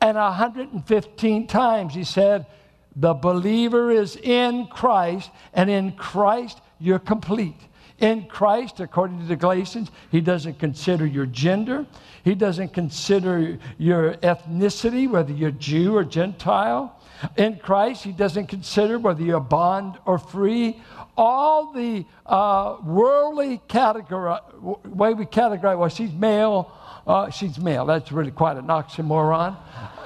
And 0.00 0.16
115 0.16 1.46
times 1.46 1.94
he 1.94 2.04
said, 2.04 2.46
The 2.94 3.14
believer 3.14 3.90
is 3.90 4.16
in 4.16 4.66
Christ, 4.66 5.30
and 5.52 5.70
in 5.70 5.92
Christ 5.92 6.60
you're 6.78 6.98
complete. 6.98 7.60
In 7.98 8.26
Christ, 8.26 8.80
according 8.80 9.20
to 9.20 9.24
the 9.24 9.36
Galatians, 9.36 9.90
he 10.10 10.20
doesn't 10.20 10.58
consider 10.58 11.06
your 11.06 11.24
gender, 11.24 11.86
he 12.24 12.34
doesn't 12.34 12.74
consider 12.74 13.58
your 13.78 14.14
ethnicity, 14.14 15.08
whether 15.08 15.32
you're 15.32 15.50
Jew 15.50 15.96
or 15.96 16.04
Gentile. 16.04 16.95
In 17.37 17.58
Christ, 17.58 18.05
he 18.05 18.12
doesn't 18.12 18.46
consider 18.46 18.98
whether 18.98 19.22
you're 19.22 19.40
bond 19.40 19.98
or 20.05 20.18
free. 20.18 20.81
All 21.16 21.72
the 21.72 22.05
uh, 22.26 22.76
worldly 22.85 23.61
category, 23.68 24.38
way 24.61 25.14
we 25.14 25.24
categorize, 25.24 25.79
well, 25.79 25.88
she's 25.88 26.12
male, 26.12 26.70
uh, 27.07 27.31
she's 27.31 27.59
male. 27.59 27.87
That's 27.87 28.12
really 28.12 28.31
quite 28.31 28.57
an 28.57 28.66
oxymoron. 28.66 29.57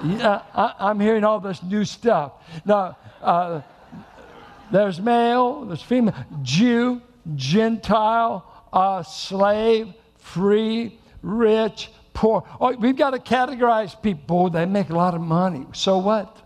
yeah, 0.04 0.42
I, 0.54 0.90
am 0.90 1.00
hearing 1.00 1.24
all 1.24 1.40
this 1.40 1.62
new 1.62 1.84
stuff. 1.84 2.32
Now, 2.64 2.96
uh, 3.20 3.62
there's 4.70 5.00
male, 5.00 5.64
there's 5.64 5.82
female, 5.82 6.14
Jew, 6.42 7.02
Gentile, 7.34 8.46
uh, 8.72 9.02
slave, 9.02 9.92
free, 10.18 10.98
rich, 11.22 11.90
poor. 12.14 12.44
Oh, 12.60 12.74
we've 12.76 12.96
got 12.96 13.10
to 13.10 13.18
categorize 13.18 14.00
people. 14.00 14.50
They 14.50 14.66
make 14.66 14.90
a 14.90 14.94
lot 14.94 15.14
of 15.14 15.20
money. 15.20 15.66
So 15.72 15.98
what? 15.98 16.36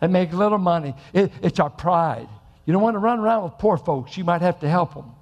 They 0.00 0.06
make 0.06 0.32
little 0.32 0.58
money. 0.58 0.94
It, 1.12 1.32
it's 1.42 1.58
our 1.60 1.70
pride. 1.70 2.28
You 2.64 2.72
don't 2.72 2.82
want 2.82 2.94
to 2.94 3.00
run 3.00 3.18
around 3.18 3.44
with 3.44 3.54
poor 3.58 3.76
folks. 3.76 4.16
You 4.16 4.24
might 4.24 4.42
have 4.42 4.60
to 4.60 4.68
help 4.68 4.94
them. 4.94 5.12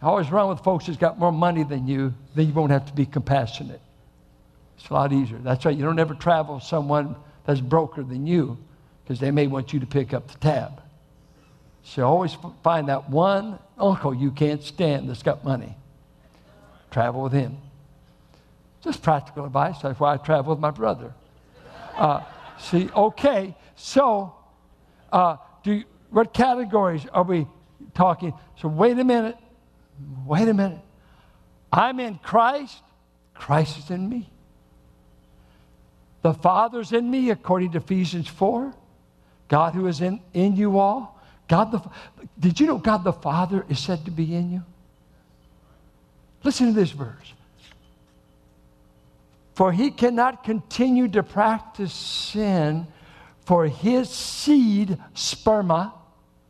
I 0.00 0.06
always 0.06 0.30
run 0.30 0.48
with 0.48 0.60
folks 0.60 0.86
that's 0.86 0.98
got 0.98 1.18
more 1.18 1.32
money 1.32 1.64
than 1.64 1.88
you, 1.88 2.14
then 2.34 2.46
you 2.46 2.52
won't 2.52 2.70
have 2.70 2.86
to 2.86 2.92
be 2.92 3.04
compassionate. 3.04 3.80
It's 4.78 4.88
a 4.90 4.94
lot 4.94 5.12
easier. 5.12 5.38
That's 5.38 5.64
right. 5.64 5.76
You 5.76 5.84
don't 5.84 5.98
ever 5.98 6.14
travel 6.14 6.56
with 6.56 6.64
someone 6.64 7.16
that's 7.44 7.60
broker 7.60 8.04
than 8.04 8.26
you 8.26 8.58
because 9.02 9.18
they 9.18 9.32
may 9.32 9.48
want 9.48 9.72
you 9.72 9.80
to 9.80 9.86
pick 9.86 10.14
up 10.14 10.28
the 10.28 10.38
tab. 10.38 10.80
So 11.82 12.06
always 12.06 12.36
find 12.62 12.88
that 12.88 13.10
one 13.10 13.58
uncle 13.78 14.14
you 14.14 14.30
can't 14.30 14.62
stand 14.62 15.08
that's 15.08 15.22
got 15.22 15.44
money. 15.44 15.74
Travel 16.90 17.22
with 17.22 17.32
him. 17.32 17.56
Just 18.84 19.02
practical 19.02 19.46
advice. 19.46 19.78
That's 19.82 19.98
why 19.98 20.14
I 20.14 20.16
travel 20.18 20.54
with 20.54 20.60
my 20.60 20.70
brother. 20.70 21.12
Uh, 21.98 22.22
see, 22.58 22.88
okay, 22.94 23.56
so 23.74 24.32
uh, 25.12 25.36
do 25.64 25.74
you, 25.74 25.84
what 26.10 26.32
categories 26.32 27.04
are 27.12 27.24
we 27.24 27.46
talking? 27.94 28.32
So 28.60 28.68
wait 28.68 28.98
a 28.98 29.04
minute. 29.04 29.36
Wait 30.24 30.48
a 30.48 30.54
minute. 30.54 30.80
I'm 31.72 31.98
in 31.98 32.16
Christ. 32.18 32.82
Christ 33.34 33.78
is 33.78 33.90
in 33.90 34.08
me. 34.08 34.30
The 36.22 36.34
Father's 36.34 36.92
in 36.92 37.10
me, 37.10 37.30
according 37.30 37.72
to 37.72 37.78
Ephesians 37.78 38.28
4. 38.28 38.74
God 39.48 39.74
who 39.74 39.86
is 39.86 40.00
in, 40.00 40.20
in 40.34 40.56
you 40.56 40.78
all. 40.78 41.20
God 41.48 41.72
the 41.72 41.82
Did 42.38 42.60
you 42.60 42.66
know 42.66 42.78
God 42.78 43.02
the 43.04 43.12
Father 43.12 43.64
is 43.68 43.78
said 43.78 44.04
to 44.04 44.10
be 44.10 44.34
in 44.34 44.52
you? 44.52 44.62
Listen 46.44 46.66
to 46.66 46.72
this 46.72 46.90
verse. 46.90 47.32
For 49.58 49.72
he 49.72 49.90
cannot 49.90 50.44
continue 50.44 51.08
to 51.08 51.24
practice 51.24 51.92
sin, 51.92 52.86
for 53.44 53.66
his 53.66 54.08
seed, 54.08 54.96
sperma, 55.16 55.94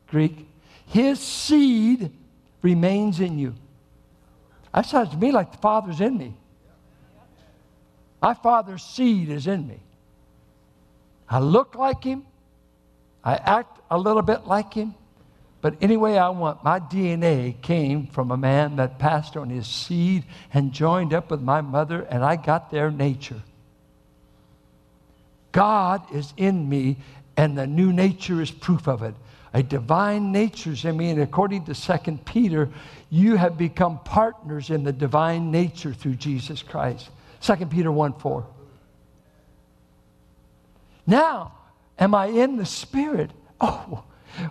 Greek, 0.09 0.47
his 0.89 1.19
seed 1.19 2.13
remains 2.61 3.19
in 3.19 3.39
you. 3.39 3.55
That 4.75 4.85
sounds 4.85 5.09
to 5.09 5.17
me 5.17 5.33
like 5.33 5.53
the 5.53 5.57
Father's 5.57 6.03
in 6.03 6.19
me. 6.19 6.35
My 8.21 8.35
Father's 8.35 8.83
seed 8.83 9.31
is 9.31 9.47
in 9.47 9.67
me. 9.67 9.81
I 11.31 11.39
look 11.39 11.77
like 11.77 12.05
him, 12.05 12.27
I 13.25 13.37
act 13.37 13.81
a 13.91 13.97
little 13.97 14.21
bit 14.21 14.47
like 14.47 14.75
him, 14.75 14.95
but 15.61 15.75
anyway, 15.81 16.17
I 16.17 16.29
want 16.29 16.63
my 16.63 16.79
DNA 16.79 17.61
came 17.61 18.07
from 18.07 18.31
a 18.31 18.37
man 18.37 18.77
that 18.77 18.99
passed 18.99 19.37
on 19.37 19.51
his 19.51 19.67
seed 19.67 20.25
and 20.55 20.73
joined 20.73 21.13
up 21.13 21.31
with 21.31 21.41
my 21.41 21.61
mother, 21.61 22.03
and 22.03 22.25
I 22.25 22.37
got 22.37 22.71
their 22.71 22.91
nature. 22.91 23.43
God 25.51 26.03
is 26.15 26.33
in 26.37 26.69
me, 26.69 26.99
and 27.37 27.59
the 27.59 27.67
new 27.67 27.93
nature 27.93 28.41
is 28.41 28.51
proof 28.51 28.87
of 28.87 29.03
it. 29.03 29.15
A 29.53 29.63
divine 29.63 30.31
nature 30.31 30.71
is 30.71 30.85
in 30.85 30.97
me, 30.97 31.11
and 31.11 31.21
according 31.21 31.65
to 31.65 31.75
2 31.75 32.19
Peter, 32.25 32.69
you 33.11 33.37
have 33.37 33.59
become 33.59 33.99
partners 34.01 34.71
in 34.71 34.85
the 34.85 34.93
divine 34.93 35.51
nature 35.51 35.93
through 35.93 36.17
Jesus 36.17 36.63
Christ. 36.63 37.09
2 37.41 37.67
Peter 37.67 37.91
1 37.91 38.13
4. 38.15 38.47
Now, 41.07 41.55
am 41.99 42.15
I 42.15 42.27
in 42.27 42.57
the 42.57 42.67
Spirit? 42.67 43.31
Oh, 43.61 44.05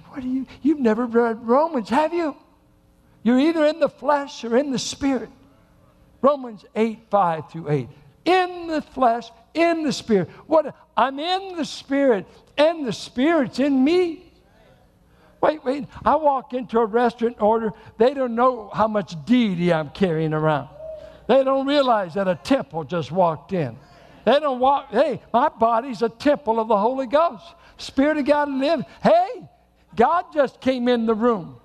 what 0.09 0.21
do 0.21 0.27
you, 0.27 0.45
you've 0.61 0.79
never 0.79 1.05
read 1.05 1.47
Romans, 1.47 1.89
have 1.89 2.13
you? 2.13 2.35
You're 3.23 3.39
either 3.39 3.65
in 3.65 3.79
the 3.79 3.89
flesh 3.89 4.43
or 4.43 4.55
in 4.57 4.71
the 4.71 4.79
spirit. 4.79 5.29
Romans 6.21 6.65
8, 6.75 6.99
5 7.09 7.51
through 7.51 7.69
8. 7.69 7.89
In 8.25 8.67
the 8.67 8.81
flesh, 8.81 9.29
in 9.53 9.83
the 9.83 9.93
spirit. 9.93 10.29
What 10.47 10.75
I'm 10.95 11.19
in 11.19 11.55
the 11.55 11.65
spirit, 11.65 12.25
and 12.57 12.85
the 12.85 12.93
spirit's 12.93 13.59
in 13.59 13.83
me. 13.83 14.31
Wait, 15.41 15.63
wait. 15.63 15.85
I 16.03 16.15
walk 16.15 16.53
into 16.53 16.79
a 16.79 16.85
restaurant 16.85 17.41
order, 17.41 17.71
they 17.97 18.13
don't 18.13 18.35
know 18.35 18.69
how 18.73 18.87
much 18.87 19.13
deity 19.25 19.71
I'm 19.71 19.89
carrying 19.89 20.33
around. 20.33 20.69
They 21.27 21.43
don't 21.43 21.67
realize 21.67 22.15
that 22.15 22.27
a 22.27 22.35
temple 22.35 22.83
just 22.85 23.11
walked 23.11 23.53
in. 23.53 23.77
They 24.25 24.39
don't 24.39 24.59
walk, 24.59 24.89
hey, 24.89 25.21
my 25.31 25.49
body's 25.49 26.01
a 26.01 26.09
temple 26.09 26.59
of 26.59 26.67
the 26.67 26.77
Holy 26.77 27.07
Ghost. 27.07 27.45
Spirit 27.77 28.17
of 28.17 28.25
God 28.25 28.49
lives. 28.49 28.83
Hey, 29.03 29.47
God 29.97 30.25
just 30.33 30.61
came 30.61 30.87
in 30.87 31.07
the 31.07 31.15
room. 31.15 31.57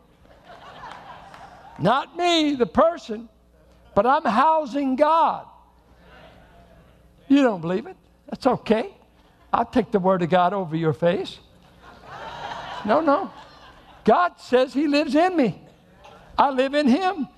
Not 1.78 2.16
me, 2.16 2.54
the 2.54 2.66
person, 2.66 3.28
but 3.94 4.06
I'm 4.06 4.24
housing 4.24 4.96
God. 4.96 5.46
You 7.28 7.42
don't 7.42 7.60
believe 7.60 7.86
it? 7.86 7.96
That's 8.28 8.46
okay. 8.46 8.94
I'll 9.52 9.66
take 9.66 9.90
the 9.92 9.98
word 9.98 10.22
of 10.22 10.30
God 10.30 10.54
over 10.54 10.74
your 10.74 10.94
face. 10.94 11.38
No, 12.86 13.00
no. 13.00 13.30
God 14.04 14.40
says 14.40 14.72
He 14.72 14.88
lives 14.88 15.14
in 15.14 15.36
me. 15.36 15.60
I 16.38 16.50
live 16.50 16.74
in 16.74 16.88
Him. 16.88 17.28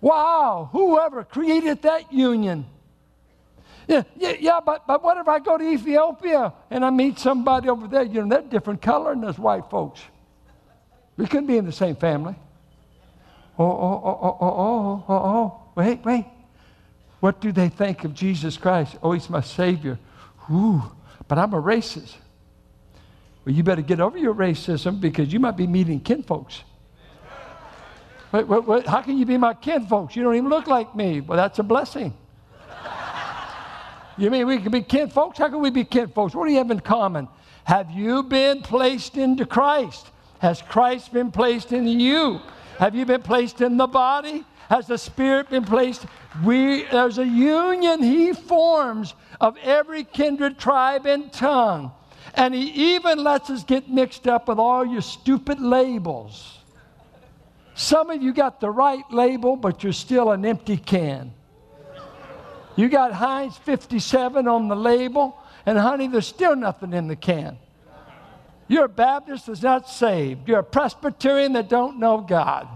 Wow, 0.00 0.68
whoever 0.72 1.24
created 1.24 1.82
that 1.82 2.12
union. 2.12 2.66
Yeah, 3.88 4.02
yeah, 4.16 4.34
yeah 4.38 4.60
but, 4.64 4.86
but 4.86 5.02
what 5.02 5.16
if 5.18 5.28
I 5.28 5.38
go 5.38 5.58
to 5.58 5.64
Ethiopia 5.64 6.52
and 6.70 6.84
I 6.84 6.90
meet 6.90 7.18
somebody 7.18 7.68
over 7.68 7.88
there? 7.88 8.02
You 8.02 8.24
know, 8.24 8.28
they're 8.28 8.48
different 8.48 8.80
color 8.82 9.14
than 9.14 9.24
us 9.24 9.38
white 9.38 9.68
folks. 9.70 10.00
We 11.16 11.26
couldn't 11.26 11.46
be 11.46 11.56
in 11.56 11.66
the 11.66 11.72
same 11.72 11.96
family. 11.96 12.34
Oh, 13.58 13.64
oh, 13.64 14.02
oh, 14.04 14.18
oh, 14.22 14.38
oh, 14.40 14.46
oh, 14.46 15.04
oh, 15.08 15.14
oh. 15.14 15.24
oh. 15.24 15.58
Wait, 15.74 16.04
wait. 16.04 16.26
What 17.20 17.40
do 17.40 17.52
they 17.52 17.68
think 17.68 18.04
of 18.04 18.14
Jesus 18.14 18.56
Christ? 18.56 18.96
Oh, 19.02 19.12
he's 19.12 19.30
my 19.30 19.40
Savior. 19.40 19.98
Ooh, 20.50 20.82
but 21.28 21.38
I'm 21.38 21.54
a 21.54 21.62
racist. 21.62 22.14
Well, 23.44 23.54
you 23.54 23.62
better 23.62 23.82
get 23.82 24.00
over 24.00 24.18
your 24.18 24.34
racism 24.34 25.00
because 25.00 25.32
you 25.32 25.40
might 25.40 25.56
be 25.56 25.66
meeting 25.66 26.00
kinfolks. 26.00 26.62
Wait, 28.32 28.46
wait, 28.48 28.64
wait, 28.64 28.86
how 28.86 29.02
can 29.02 29.18
you 29.18 29.26
be 29.26 29.36
my 29.36 29.54
kinfolks? 29.54 30.16
You 30.16 30.22
don't 30.22 30.34
even 30.34 30.48
look 30.48 30.66
like 30.66 30.96
me. 30.96 31.20
Well, 31.20 31.36
that's 31.36 31.58
a 31.58 31.62
blessing. 31.62 32.14
You 34.18 34.30
mean 34.30 34.46
we 34.46 34.58
can 34.58 34.72
be 34.72 34.82
kin 34.82 35.08
folks? 35.08 35.38
How 35.38 35.48
can 35.48 35.60
we 35.60 35.70
be 35.70 35.84
kin 35.84 36.08
folks? 36.08 36.34
What 36.34 36.46
do 36.46 36.52
you 36.52 36.58
have 36.58 36.70
in 36.70 36.80
common? 36.80 37.28
Have 37.64 37.90
you 37.90 38.22
been 38.22 38.62
placed 38.62 39.16
into 39.16 39.46
Christ? 39.46 40.08
Has 40.40 40.60
Christ 40.62 41.12
been 41.12 41.30
placed 41.30 41.72
in 41.72 41.86
you? 41.86 42.40
Have 42.78 42.94
you 42.94 43.06
been 43.06 43.22
placed 43.22 43.60
in 43.60 43.76
the 43.76 43.86
body? 43.86 44.44
Has 44.68 44.86
the 44.86 44.98
Spirit 44.98 45.50
been 45.50 45.64
placed? 45.64 46.06
We, 46.44 46.84
there's 46.84 47.18
a 47.18 47.26
union 47.26 48.02
He 48.02 48.32
forms 48.32 49.14
of 49.40 49.56
every 49.58 50.04
kindred, 50.04 50.58
tribe, 50.58 51.06
and 51.06 51.32
tongue. 51.32 51.92
And 52.34 52.54
He 52.54 52.94
even 52.94 53.22
lets 53.22 53.50
us 53.50 53.62
get 53.64 53.88
mixed 53.88 54.26
up 54.26 54.48
with 54.48 54.58
all 54.58 54.84
your 54.84 55.02
stupid 55.02 55.60
labels. 55.60 56.58
Some 57.74 58.10
of 58.10 58.22
you 58.22 58.32
got 58.32 58.60
the 58.60 58.70
right 58.70 59.04
label, 59.10 59.56
but 59.56 59.82
you're 59.82 59.92
still 59.92 60.30
an 60.32 60.44
empty 60.44 60.76
can. 60.76 61.32
You 62.76 62.88
got 62.88 63.12
Heinz 63.12 63.56
57 63.58 64.48
on 64.48 64.68
the 64.68 64.76
label, 64.76 65.38
and 65.66 65.78
honey, 65.78 66.08
there's 66.08 66.26
still 66.26 66.56
nothing 66.56 66.92
in 66.92 67.06
the 67.08 67.16
can. 67.16 67.58
You're 68.68 68.86
a 68.86 68.88
Baptist 68.88 69.46
that's 69.46 69.62
not 69.62 69.88
saved. 69.88 70.48
You're 70.48 70.60
a 70.60 70.64
Presbyterian 70.64 71.52
that 71.54 71.68
don't 71.68 71.98
know 71.98 72.20
God. 72.20 72.68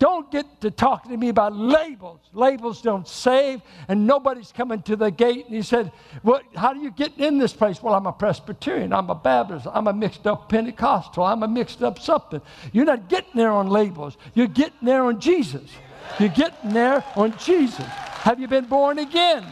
Don't 0.00 0.32
get 0.32 0.62
to 0.62 0.70
talking 0.70 1.12
to 1.12 1.16
me 1.18 1.28
about 1.28 1.54
labels. 1.54 2.20
Labels 2.32 2.80
don't 2.80 3.06
save, 3.06 3.60
and 3.86 4.06
nobody's 4.06 4.50
coming 4.50 4.80
to 4.82 4.96
the 4.96 5.10
gate. 5.10 5.44
And 5.44 5.54
he 5.54 5.60
said, 5.60 5.92
well, 6.22 6.40
How 6.56 6.72
do 6.72 6.80
you 6.80 6.90
get 6.90 7.18
in 7.18 7.36
this 7.36 7.52
place? 7.52 7.82
Well, 7.82 7.94
I'm 7.94 8.06
a 8.06 8.12
Presbyterian. 8.12 8.94
I'm 8.94 9.10
a 9.10 9.14
Baptist. 9.14 9.66
I'm 9.70 9.88
a 9.88 9.92
mixed 9.92 10.26
up 10.26 10.48
Pentecostal. 10.48 11.22
I'm 11.22 11.42
a 11.42 11.48
mixed 11.48 11.82
up 11.82 11.98
something. 11.98 12.40
You're 12.72 12.86
not 12.86 13.10
getting 13.10 13.32
there 13.34 13.50
on 13.50 13.68
labels. 13.68 14.16
You're 14.32 14.46
getting 14.46 14.86
there 14.86 15.04
on 15.04 15.20
Jesus. 15.20 15.70
You're 16.18 16.28
getting 16.28 16.72
there 16.72 17.04
on 17.16 17.36
Jesus. 17.38 17.86
Have 17.86 18.40
you 18.40 18.48
been 18.48 18.66
born 18.66 18.98
again? 18.98 19.42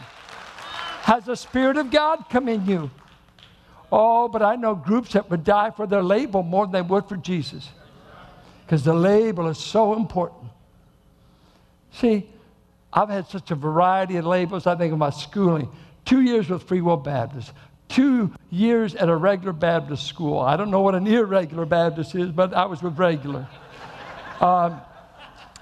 Has 1.01 1.25
the 1.25 1.35
Spirit 1.35 1.77
of 1.77 1.89
God 1.89 2.25
come 2.29 2.47
in 2.47 2.65
you? 2.65 2.91
Oh, 3.91 4.27
but 4.27 4.43
I 4.43 4.55
know 4.55 4.75
groups 4.75 5.13
that 5.13 5.29
would 5.31 5.43
die 5.43 5.71
for 5.71 5.87
their 5.87 6.03
label 6.03 6.43
more 6.43 6.65
than 6.65 6.73
they 6.73 6.81
would 6.81 7.09
for 7.09 7.17
Jesus 7.17 7.67
because 8.65 8.83
the 8.83 8.93
label 8.93 9.47
is 9.47 9.57
so 9.57 9.95
important. 9.95 10.51
See, 11.93 12.29
I've 12.93 13.09
had 13.09 13.27
such 13.27 13.49
a 13.49 13.55
variety 13.55 14.17
of 14.17 14.25
labels. 14.25 14.67
I 14.67 14.75
think 14.75 14.93
of 14.93 14.99
my 14.99 15.09
schooling 15.09 15.69
two 16.05 16.21
years 16.21 16.49
with 16.49 16.63
Free 16.63 16.81
Will 16.81 16.97
Baptist, 16.97 17.51
two 17.87 18.31
years 18.51 18.93
at 18.93 19.09
a 19.09 19.15
regular 19.15 19.53
Baptist 19.53 20.05
school. 20.05 20.39
I 20.39 20.55
don't 20.55 20.69
know 20.69 20.81
what 20.81 20.93
an 20.93 21.07
irregular 21.07 21.65
Baptist 21.65 22.13
is, 22.13 22.29
but 22.31 22.53
I 22.53 22.65
was 22.65 22.83
with 22.83 22.97
regular. 22.99 23.47
um, 24.39 24.81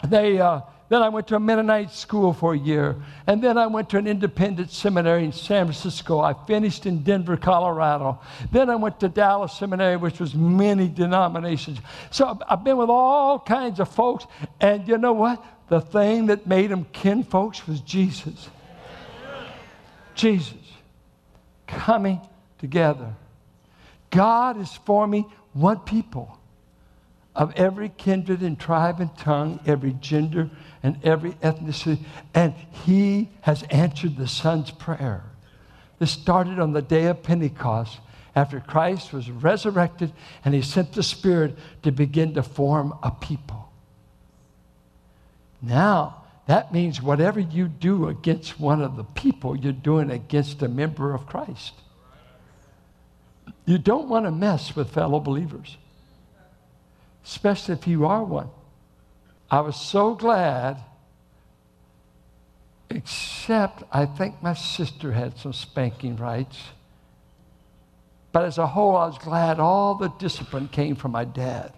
they, 0.05 0.39
uh, 0.39 0.61
then 0.89 1.01
I 1.01 1.09
went 1.09 1.27
to 1.27 1.35
a 1.35 1.39
Mennonite 1.39 1.91
school 1.91 2.31
for 2.31 2.53
a 2.53 2.57
year. 2.57 2.95
And 3.25 3.43
then 3.43 3.57
I 3.57 3.67
went 3.67 3.89
to 3.89 3.97
an 3.97 4.07
independent 4.07 4.71
seminary 4.71 5.25
in 5.25 5.33
San 5.33 5.65
Francisco. 5.65 6.21
I 6.21 6.33
finished 6.45 6.85
in 6.85 7.03
Denver, 7.03 7.35
Colorado. 7.35 8.19
Then 8.51 8.69
I 8.69 8.75
went 8.75 8.99
to 9.01 9.09
Dallas 9.09 9.51
Seminary, 9.51 9.97
which 9.97 10.19
was 10.19 10.33
many 10.33 10.87
denominations. 10.87 11.79
So 12.09 12.39
I've 12.47 12.63
been 12.63 12.77
with 12.77 12.89
all 12.89 13.37
kinds 13.37 13.81
of 13.81 13.89
folks. 13.89 14.25
And 14.61 14.87
you 14.87 14.97
know 14.97 15.13
what? 15.13 15.43
The 15.67 15.81
thing 15.81 16.27
that 16.27 16.47
made 16.47 16.71
them 16.71 16.85
kin 16.93 17.23
folks 17.23 17.67
was 17.67 17.81
Jesus. 17.81 18.49
Jesus 20.15 20.53
coming 21.67 22.21
together. 22.59 23.13
God 24.09 24.59
is 24.59 24.71
forming 24.85 25.25
one 25.51 25.79
people 25.79 26.36
of 27.37 27.53
every 27.55 27.89
kindred 27.89 28.41
and 28.41 28.59
tribe 28.59 28.99
and 28.99 29.15
tongue, 29.15 29.59
every 29.67 29.93
gender 29.93 30.49
and 30.81 30.97
every 31.03 31.33
ethnicity. 31.33 31.99
And 32.33 32.55
he 32.85 33.29
has 33.41 33.61
answered 33.69 34.17
the 34.17 34.27
Son's 34.27 34.71
prayer. 34.71 35.23
This 35.99 36.11
started 36.11 36.59
on 36.59 36.73
the 36.73 36.81
day 36.81 37.05
of 37.05 37.21
Pentecost 37.21 37.99
after 38.35 38.59
Christ 38.59 39.13
was 39.13 39.29
resurrected 39.29 40.11
and 40.43 40.55
he 40.55 40.63
sent 40.63 40.93
the 40.93 41.03
Spirit 41.03 41.57
to 41.83 41.91
begin 41.91 42.33
to 42.33 42.43
form 42.43 42.93
a 43.03 43.11
people. 43.11 43.71
Now, 45.61 46.23
that 46.47 46.73
means 46.73 47.01
whatever 47.01 47.39
you 47.39 47.67
do 47.67 48.07
against 48.07 48.59
one 48.59 48.81
of 48.81 48.95
the 48.95 49.03
people, 49.03 49.55
you're 49.55 49.73
doing 49.73 50.09
against 50.09 50.63
a 50.63 50.67
member 50.67 51.13
of 51.13 51.27
Christ. 51.27 51.73
You 53.65 53.77
don't 53.77 54.09
want 54.09 54.25
to 54.25 54.31
mess 54.31 54.75
with 54.75 54.91
fellow 54.91 55.19
believers 55.19 55.77
especially 57.27 57.73
if 57.73 57.85
you 57.85 58.05
are 58.05 58.23
one. 58.23 58.49
I 59.51 59.59
was 59.59 59.75
so 59.75 60.15
glad, 60.15 60.77
except 62.89 63.83
I 63.91 64.05
think 64.05 64.41
my 64.41 64.53
sister 64.53 65.11
had 65.11 65.37
some 65.37 65.51
spanking 65.51 66.15
rights. 66.15 66.57
But 68.31 68.45
as 68.45 68.57
a 68.57 68.67
whole, 68.67 68.95
I 68.95 69.07
was 69.07 69.17
glad 69.17 69.59
all 69.59 69.95
the 69.95 70.07
discipline 70.07 70.69
came 70.69 70.95
from 70.95 71.11
my 71.11 71.25
dad. 71.25 71.73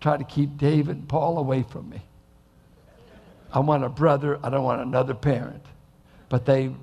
Try 0.00 0.18
to 0.18 0.24
keep 0.24 0.58
David 0.58 0.96
and 0.96 1.08
Paul 1.08 1.38
away 1.38 1.62
from 1.62 1.88
me. 1.88 2.02
I 3.50 3.60
want 3.60 3.82
a 3.82 3.88
brother, 3.88 4.38
I 4.42 4.50
don't 4.50 4.62
want 4.62 4.82
another 4.82 5.14
parent. 5.14 5.64
But 6.28 6.44
they 6.44 6.74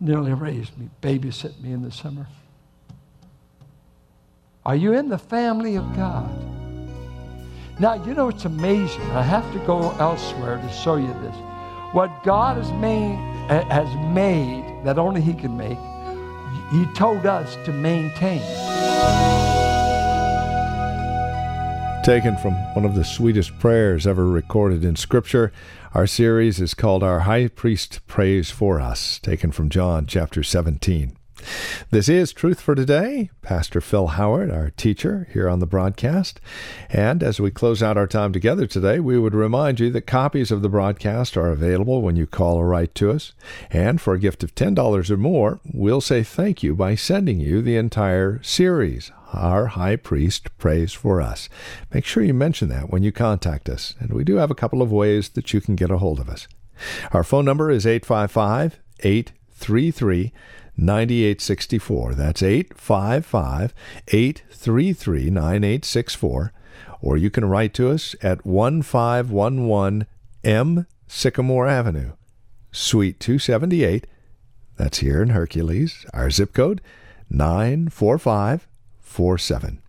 nearly 0.00 0.32
raised 0.32 0.78
me, 0.78 0.88
babysit 1.02 1.60
me 1.60 1.72
in 1.72 1.82
the 1.82 1.92
summer. 1.92 2.26
Are 4.64 4.76
you 4.76 4.94
in 4.94 5.10
the 5.10 5.18
family 5.18 5.76
of 5.76 5.94
God? 5.94 6.59
Now, 7.80 7.94
you 7.94 8.12
know, 8.12 8.28
it's 8.28 8.44
amazing. 8.44 9.00
I 9.12 9.22
have 9.22 9.50
to 9.54 9.58
go 9.60 9.92
elsewhere 9.92 10.58
to 10.58 10.68
show 10.70 10.96
you 10.96 11.14
this. 11.22 11.34
What 11.92 12.22
God 12.24 12.58
has 12.58 12.70
made, 12.72 13.16
has 13.48 13.88
made 14.12 14.84
that 14.84 14.98
only 14.98 15.22
He 15.22 15.32
can 15.32 15.56
make, 15.56 15.78
He 16.70 16.84
told 16.94 17.24
us 17.24 17.56
to 17.64 17.72
maintain. 17.72 18.42
Taken 22.04 22.36
from 22.36 22.52
one 22.74 22.84
of 22.84 22.94
the 22.94 23.04
sweetest 23.04 23.58
prayers 23.58 24.06
ever 24.06 24.26
recorded 24.26 24.84
in 24.84 24.94
Scripture, 24.94 25.50
our 25.94 26.06
series 26.06 26.60
is 26.60 26.74
called 26.74 27.02
Our 27.02 27.20
High 27.20 27.48
Priest 27.48 28.06
Prays 28.06 28.50
for 28.50 28.78
Us, 28.78 29.18
taken 29.20 29.52
from 29.52 29.70
John 29.70 30.04
chapter 30.04 30.42
17. 30.42 31.16
This 31.90 32.08
is 32.08 32.32
Truth 32.32 32.60
for 32.60 32.74
Today. 32.74 33.30
Pastor 33.42 33.80
Phil 33.80 34.08
Howard, 34.08 34.50
our 34.50 34.70
teacher 34.70 35.28
here 35.32 35.48
on 35.48 35.58
the 35.58 35.66
broadcast. 35.66 36.40
And 36.88 37.22
as 37.22 37.40
we 37.40 37.50
close 37.50 37.82
out 37.82 37.96
our 37.96 38.06
time 38.06 38.32
together 38.32 38.66
today, 38.66 39.00
we 39.00 39.18
would 39.18 39.34
remind 39.34 39.80
you 39.80 39.90
that 39.90 40.06
copies 40.06 40.50
of 40.50 40.62
the 40.62 40.68
broadcast 40.68 41.36
are 41.36 41.50
available 41.50 42.02
when 42.02 42.16
you 42.16 42.26
call 42.26 42.56
or 42.56 42.66
write 42.68 42.94
to 42.96 43.10
us. 43.10 43.32
And 43.70 44.00
for 44.00 44.14
a 44.14 44.18
gift 44.18 44.42
of 44.44 44.54
$10 44.54 45.10
or 45.10 45.16
more, 45.16 45.60
we'll 45.72 46.00
say 46.00 46.22
thank 46.22 46.62
you 46.62 46.74
by 46.74 46.94
sending 46.94 47.40
you 47.40 47.62
the 47.62 47.76
entire 47.76 48.42
series. 48.42 49.10
Our 49.32 49.66
high 49.66 49.96
priest 49.96 50.56
prays 50.58 50.92
for 50.92 51.20
us. 51.20 51.48
Make 51.92 52.04
sure 52.04 52.22
you 52.22 52.34
mention 52.34 52.68
that 52.68 52.90
when 52.90 53.02
you 53.02 53.12
contact 53.12 53.68
us, 53.68 53.94
and 54.00 54.12
we 54.12 54.24
do 54.24 54.36
have 54.36 54.50
a 54.50 54.56
couple 54.56 54.82
of 54.82 54.92
ways 54.92 55.30
that 55.30 55.52
you 55.52 55.60
can 55.60 55.76
get 55.76 55.90
a 55.90 55.98
hold 55.98 56.18
of 56.20 56.28
us. 56.28 56.48
Our 57.12 57.24
phone 57.24 57.44
number 57.44 57.70
is 57.70 57.86
855 57.86 58.78
833 59.02 60.32
9864. 60.80 62.14
That's 62.14 62.42
855 62.42 63.72
833 64.08 65.30
9864. 65.30 66.52
Or 67.02 67.16
you 67.16 67.30
can 67.30 67.44
write 67.44 67.72
to 67.74 67.90
us 67.90 68.16
at 68.22 68.44
1511 68.44 70.06
M 70.42 70.86
Sycamore 71.06 71.68
Avenue, 71.68 72.14
Suite 72.72 73.20
278. 73.20 74.08
That's 74.76 74.98
here 74.98 75.22
in 75.22 75.28
Hercules. 75.30 76.04
Our 76.14 76.30
zip 76.30 76.54
code 76.54 76.80
94547. 77.28 79.82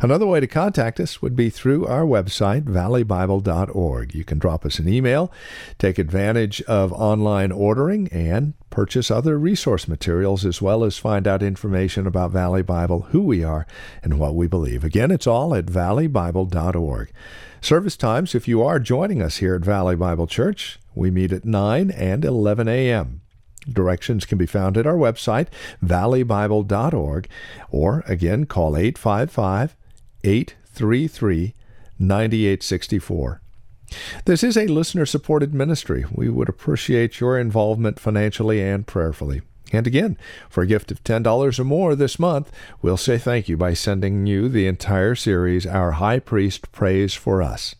Another 0.00 0.26
way 0.26 0.40
to 0.40 0.46
contact 0.46 1.00
us 1.00 1.20
would 1.22 1.36
be 1.36 1.50
through 1.50 1.86
our 1.86 2.04
website, 2.04 2.64
valleybible.org. 2.64 4.14
You 4.14 4.24
can 4.24 4.38
drop 4.38 4.64
us 4.64 4.78
an 4.78 4.88
email, 4.88 5.32
take 5.78 5.98
advantage 5.98 6.62
of 6.62 6.92
online 6.92 7.52
ordering, 7.52 8.08
and 8.08 8.54
purchase 8.70 9.10
other 9.10 9.38
resource 9.38 9.86
materials 9.86 10.44
as 10.44 10.60
well 10.60 10.84
as 10.84 10.98
find 10.98 11.28
out 11.28 11.42
information 11.42 12.06
about 12.06 12.32
Valley 12.32 12.62
Bible, 12.62 13.02
who 13.10 13.22
we 13.22 13.44
are, 13.44 13.66
and 14.02 14.18
what 14.18 14.34
we 14.34 14.46
believe. 14.46 14.84
Again, 14.84 15.10
it's 15.10 15.26
all 15.26 15.54
at 15.54 15.66
valleybible.org. 15.66 17.12
Service 17.60 17.96
times, 17.96 18.34
if 18.34 18.46
you 18.46 18.62
are 18.62 18.78
joining 18.78 19.22
us 19.22 19.38
here 19.38 19.54
at 19.54 19.62
Valley 19.62 19.96
Bible 19.96 20.26
Church, 20.26 20.78
we 20.94 21.10
meet 21.10 21.32
at 21.32 21.44
9 21.44 21.90
and 21.90 22.24
11 22.24 22.68
a.m. 22.68 23.22
Directions 23.70 24.24
can 24.24 24.38
be 24.38 24.46
found 24.46 24.76
at 24.76 24.86
our 24.86 24.96
website, 24.96 25.48
valleybible.org, 25.82 27.28
or 27.70 28.04
again, 28.06 28.46
call 28.46 28.76
855 28.76 29.76
833 30.22 31.54
9864. 31.98 33.40
This 34.24 34.42
is 34.42 34.56
a 34.56 34.66
listener 34.66 35.06
supported 35.06 35.54
ministry. 35.54 36.04
We 36.10 36.28
would 36.28 36.48
appreciate 36.48 37.20
your 37.20 37.38
involvement 37.38 38.00
financially 38.00 38.60
and 38.60 38.86
prayerfully. 38.86 39.42
And 39.72 39.86
again, 39.86 40.16
for 40.48 40.62
a 40.62 40.66
gift 40.66 40.90
of 40.90 41.02
$10 41.04 41.58
or 41.58 41.64
more 41.64 41.94
this 41.94 42.18
month, 42.18 42.50
we'll 42.80 42.96
say 42.96 43.18
thank 43.18 43.48
you 43.48 43.56
by 43.56 43.74
sending 43.74 44.26
you 44.26 44.48
the 44.48 44.66
entire 44.66 45.14
series, 45.14 45.66
Our 45.66 45.92
High 45.92 46.20
Priest 46.20 46.70
Prays 46.70 47.14
for 47.14 47.42
Us. 47.42 47.74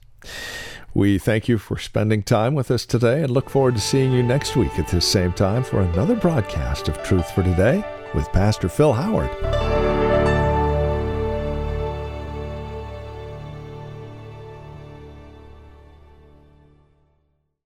We 0.96 1.18
thank 1.18 1.48
you 1.48 1.58
for 1.58 1.76
spending 1.76 2.22
time 2.22 2.54
with 2.54 2.70
us 2.70 2.86
today 2.86 3.22
and 3.22 3.30
look 3.32 3.50
forward 3.50 3.74
to 3.74 3.80
seeing 3.80 4.12
you 4.12 4.22
next 4.22 4.54
week 4.54 4.78
at 4.78 4.86
this 4.86 5.06
same 5.06 5.32
time 5.32 5.64
for 5.64 5.80
another 5.80 6.14
broadcast 6.14 6.88
of 6.88 7.02
Truth 7.02 7.32
for 7.32 7.42
Today 7.42 7.84
with 8.14 8.30
Pastor 8.30 8.68
Phil 8.68 8.92
Howard. 8.92 9.83